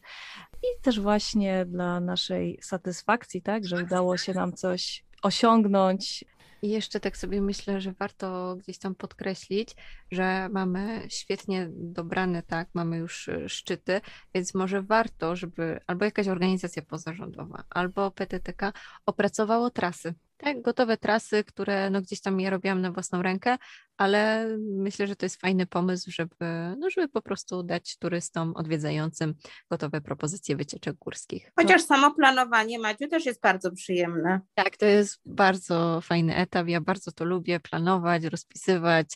I 0.64 0.82
też 0.82 1.00
właśnie 1.00 1.66
dla 1.66 2.00
naszej 2.00 2.60
satysfakcji, 2.62 3.42
tak, 3.42 3.68
że 3.68 3.84
udało 3.84 4.18
się 4.18 4.34
nam 4.34 4.54
coś 4.54 5.06
osiągnąć, 5.24 6.26
I 6.62 6.69
jeszcze 6.69 7.00
tak 7.00 7.17
sobie 7.17 7.41
myślę, 7.41 7.82
że 7.82 7.91
warto 7.91 8.56
gdzieś 8.56 8.78
tam 8.78 8.95
podkreślić, 8.95 9.76
że 10.12 10.50
mamy 10.50 11.06
świetnie 11.10 11.69
dobrane, 11.72 12.43
tak, 12.43 12.69
mamy 12.74 12.98
już 12.98 13.28
y, 13.28 13.50
szczyty, 13.50 14.02
więc 14.34 14.54
może 14.54 14.82
warto, 14.82 15.36
żeby 15.36 15.80
albo 15.88 16.06
jakaś 16.06 16.28
organizacja 16.28 16.82
pozarządowa, 16.82 17.63
albo 17.69 18.12
PTTK 18.12 18.74
opracowało 19.06 19.69
trasy. 19.69 20.13
Tak, 20.43 20.62
gotowe 20.62 20.97
trasy, 20.97 21.43
które 21.43 21.89
no 21.89 22.02
gdzieś 22.02 22.21
tam 22.21 22.39
ja 22.39 22.49
robiłam 22.49 22.82
na 22.82 22.91
własną 22.91 23.21
rękę, 23.21 23.58
ale 23.97 24.47
myślę, 24.60 25.08
że 25.08 25.15
to 25.15 25.25
jest 25.25 25.41
fajny 25.41 25.65
pomysł, 25.65 26.12
żeby, 26.12 26.36
no 26.78 26.89
żeby 26.89 27.10
po 27.10 27.21
prostu 27.21 27.63
dać 27.63 27.97
turystom 27.97 28.54
odwiedzającym 28.56 29.34
gotowe 29.71 30.02
propozycje 30.02 30.56
wycieczek 30.56 30.95
górskich. 30.95 31.52
Chociaż 31.56 31.82
samo 31.82 32.13
planowanie, 32.13 32.80
Maciu, 32.80 33.08
też 33.08 33.25
jest 33.25 33.41
bardzo 33.41 33.71
przyjemne. 33.71 34.39
Tak, 34.54 34.78
to 34.78 34.86
jest 34.86 35.19
bardzo 35.25 36.02
fajny 36.02 36.36
etap. 36.36 36.67
Ja 36.67 36.82
bardzo 36.82 37.12
to 37.12 37.25
lubię 37.25 37.60
planować, 37.60 38.23
rozpisywać, 38.23 39.08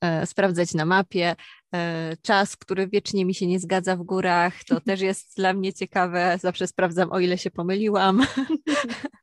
e, 0.00 0.26
sprawdzać 0.26 0.74
na 0.74 0.84
mapie. 0.84 1.36
E, 1.74 2.16
czas, 2.22 2.56
który 2.56 2.88
wiecznie 2.88 3.24
mi 3.24 3.34
się 3.34 3.46
nie 3.46 3.60
zgadza 3.60 3.96
w 3.96 4.02
górach, 4.02 4.64
to 4.64 4.80
też 4.80 5.00
jest 5.10 5.36
dla 5.36 5.52
mnie 5.52 5.72
ciekawe. 5.72 6.38
Zawsze 6.40 6.66
sprawdzam, 6.66 7.12
o 7.12 7.20
ile 7.20 7.38
się 7.38 7.50
pomyliłam. 7.50 8.26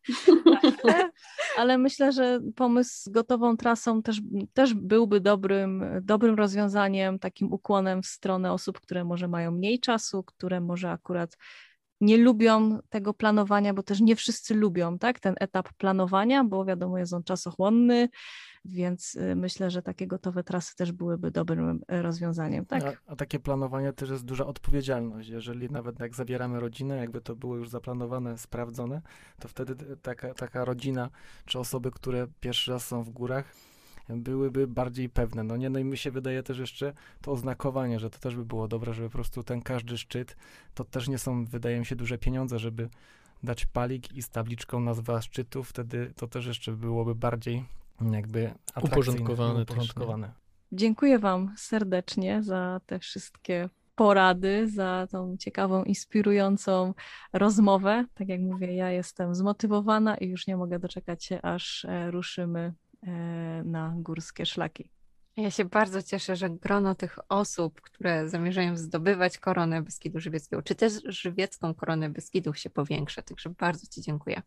Ale, 1.57 1.77
myślę, 1.77 2.11
że 2.11 2.39
pomysł 2.55 2.91
z 3.03 3.09
gotową 3.09 3.57
trasą 3.57 4.01
też, 4.03 4.21
też 4.53 4.73
byłby 4.73 5.21
dobrym, 5.21 5.83
dobrym 6.01 6.35
rozwiązaniem, 6.35 7.19
takim 7.19 7.53
ukłonem 7.53 8.03
w 8.03 8.07
stronę 8.07 8.53
osób, 8.53 8.79
które 8.79 9.03
może 9.03 9.27
mają 9.27 9.51
mniej 9.51 9.79
czasu, 9.79 10.23
które 10.23 10.61
może 10.61 10.91
akurat 10.91 11.37
nie 12.03 12.17
lubią 12.17 12.79
tego 12.89 13.13
planowania, 13.13 13.73
bo 13.73 13.83
też 13.83 14.01
nie 14.01 14.15
wszyscy 14.15 14.55
lubią 14.55 14.99
tak, 14.99 15.19
ten 15.19 15.35
etap 15.39 15.73
planowania, 15.73 16.43
bo 16.43 16.65
wiadomo, 16.65 16.97
jest 16.97 17.13
on 17.13 17.23
czasochłonny, 17.23 18.09
więc 18.65 19.15
y, 19.15 19.35
myślę, 19.35 19.71
że 19.71 19.81
takie 19.81 20.07
gotowe 20.07 20.43
trasy 20.43 20.75
też 20.75 20.91
byłyby 20.91 21.31
dobrym 21.31 21.81
y, 21.91 22.01
rozwiązaniem. 22.01 22.65
Tak? 22.65 22.83
A, 22.83 23.11
a 23.11 23.15
takie 23.15 23.39
planowanie 23.39 23.93
też 23.93 24.09
jest 24.09 24.25
duża 24.25 24.45
odpowiedzialność. 24.45 25.29
Jeżeli 25.29 25.69
nawet 25.69 25.99
jak 25.99 26.15
zabieramy 26.15 26.59
rodzinę, 26.59 26.97
jakby 26.97 27.21
to 27.21 27.35
było 27.35 27.57
już 27.57 27.69
zaplanowane, 27.69 28.37
sprawdzone, 28.37 29.01
to 29.39 29.47
wtedy 29.47 29.97
taka, 30.01 30.33
taka 30.33 30.65
rodzina 30.65 31.09
czy 31.45 31.59
osoby, 31.59 31.91
które 31.91 32.27
pierwszy 32.39 32.71
raz 32.71 32.87
są 32.87 33.03
w 33.03 33.09
górach, 33.09 33.55
byłyby 34.09 34.67
bardziej 34.67 35.09
pewne. 35.09 35.43
No 35.43 35.57
nie, 35.57 35.69
no 35.69 35.79
i 35.79 35.83
mi 35.83 35.97
się 35.97 36.11
wydaje 36.11 36.43
też 36.43 36.59
jeszcze 36.59 36.93
to 37.21 37.31
oznakowanie, 37.31 37.99
że 37.99 38.09
to 38.09 38.19
też 38.19 38.35
by 38.35 38.45
było 38.45 38.67
dobre, 38.67 38.93
żeby 38.93 39.09
po 39.09 39.13
prostu 39.13 39.43
ten 39.43 39.61
każdy 39.61 39.97
szczyt, 39.97 40.35
to 40.73 40.83
też 40.83 41.07
nie 41.07 41.17
są, 41.17 41.45
wydaje 41.45 41.79
mi 41.79 41.85
się, 41.85 41.95
duże 41.95 42.17
pieniądze, 42.17 42.59
żeby 42.59 42.89
dać 43.43 43.65
palik 43.65 44.13
i 44.13 44.21
z 44.21 44.29
tabliczką 44.29 44.79
nazwa 44.79 45.21
szczytu, 45.21 45.63
wtedy 45.63 46.13
to 46.15 46.27
też 46.27 46.45
jeszcze 46.45 46.71
byłoby 46.71 47.15
bardziej 47.15 47.65
jakby 48.11 48.53
Uporządkowane 48.81 49.65
też, 49.65 49.75
uporządkowane. 49.75 50.33
Dziękuję 50.71 51.19
Wam 51.19 51.53
serdecznie 51.57 52.43
za 52.43 52.81
te 52.85 52.99
wszystkie 52.99 53.69
porady, 53.95 54.69
za 54.69 55.07
tą 55.11 55.37
ciekawą, 55.37 55.83
inspirującą 55.83 56.93
rozmowę. 57.33 58.05
Tak 58.13 58.29
jak 58.29 58.41
mówię, 58.41 58.75
ja 58.75 58.91
jestem 58.91 59.35
zmotywowana 59.35 60.17
i 60.17 60.27
już 60.27 60.47
nie 60.47 60.57
mogę 60.57 60.79
doczekać 60.79 61.25
się, 61.25 61.41
aż 61.41 61.85
e, 61.85 62.11
ruszymy 62.11 62.73
na 63.63 63.93
górskie 63.97 64.45
szlaki. 64.45 64.89
Ja 65.37 65.51
się 65.51 65.65
bardzo 65.65 66.03
cieszę, 66.03 66.35
że 66.35 66.49
grono 66.49 66.95
tych 66.95 67.19
osób, 67.29 67.81
które 67.81 68.29
zamierzają 68.29 68.77
zdobywać 68.77 69.37
koronę 69.37 69.81
Beskidu 69.81 70.19
Żywieckiego, 70.19 70.61
czy 70.61 70.75
też 70.75 70.93
żywiecką 71.05 71.73
koronę 71.73 72.09
Beskidów 72.09 72.59
się 72.59 72.69
powiększa. 72.69 73.21
Także 73.21 73.49
bardzo 73.49 73.87
Ci 73.87 74.01
dziękuję. 74.01 74.41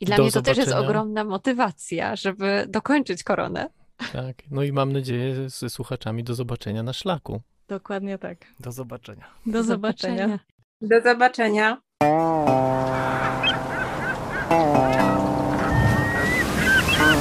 I 0.00 0.04
dla 0.04 0.16
Do 0.16 0.22
mnie 0.22 0.32
to 0.32 0.42
też 0.42 0.56
jest 0.56 0.70
zobaczenia. 0.70 0.88
ogromna 0.90 1.24
motywacja, 1.24 2.16
żeby 2.16 2.66
dokończyć 2.68 3.24
koronę. 3.24 3.70
Tak. 4.12 4.36
No 4.50 4.62
i 4.62 4.72
mam 4.72 4.92
nadzieję 4.92 5.48
ze 5.48 5.70
słuchaczami 5.70 6.24
do 6.24 6.34
zobaczenia 6.34 6.82
na 6.82 6.92
szlaku. 6.92 7.42
Dokładnie 7.68 8.18
tak. 8.18 8.38
Do 8.60 8.72
zobaczenia. 8.72 9.24
Do 9.46 9.62
zobaczenia. 9.62 10.38
Do 10.80 11.00
zobaczenia. 11.00 11.80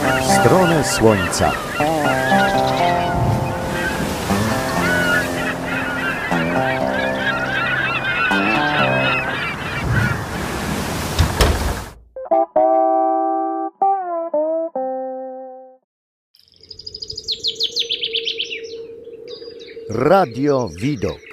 Stronę 0.10 0.84
Słońca. 0.84 1.52
Radio 19.90 20.70
Widok. 20.70 21.29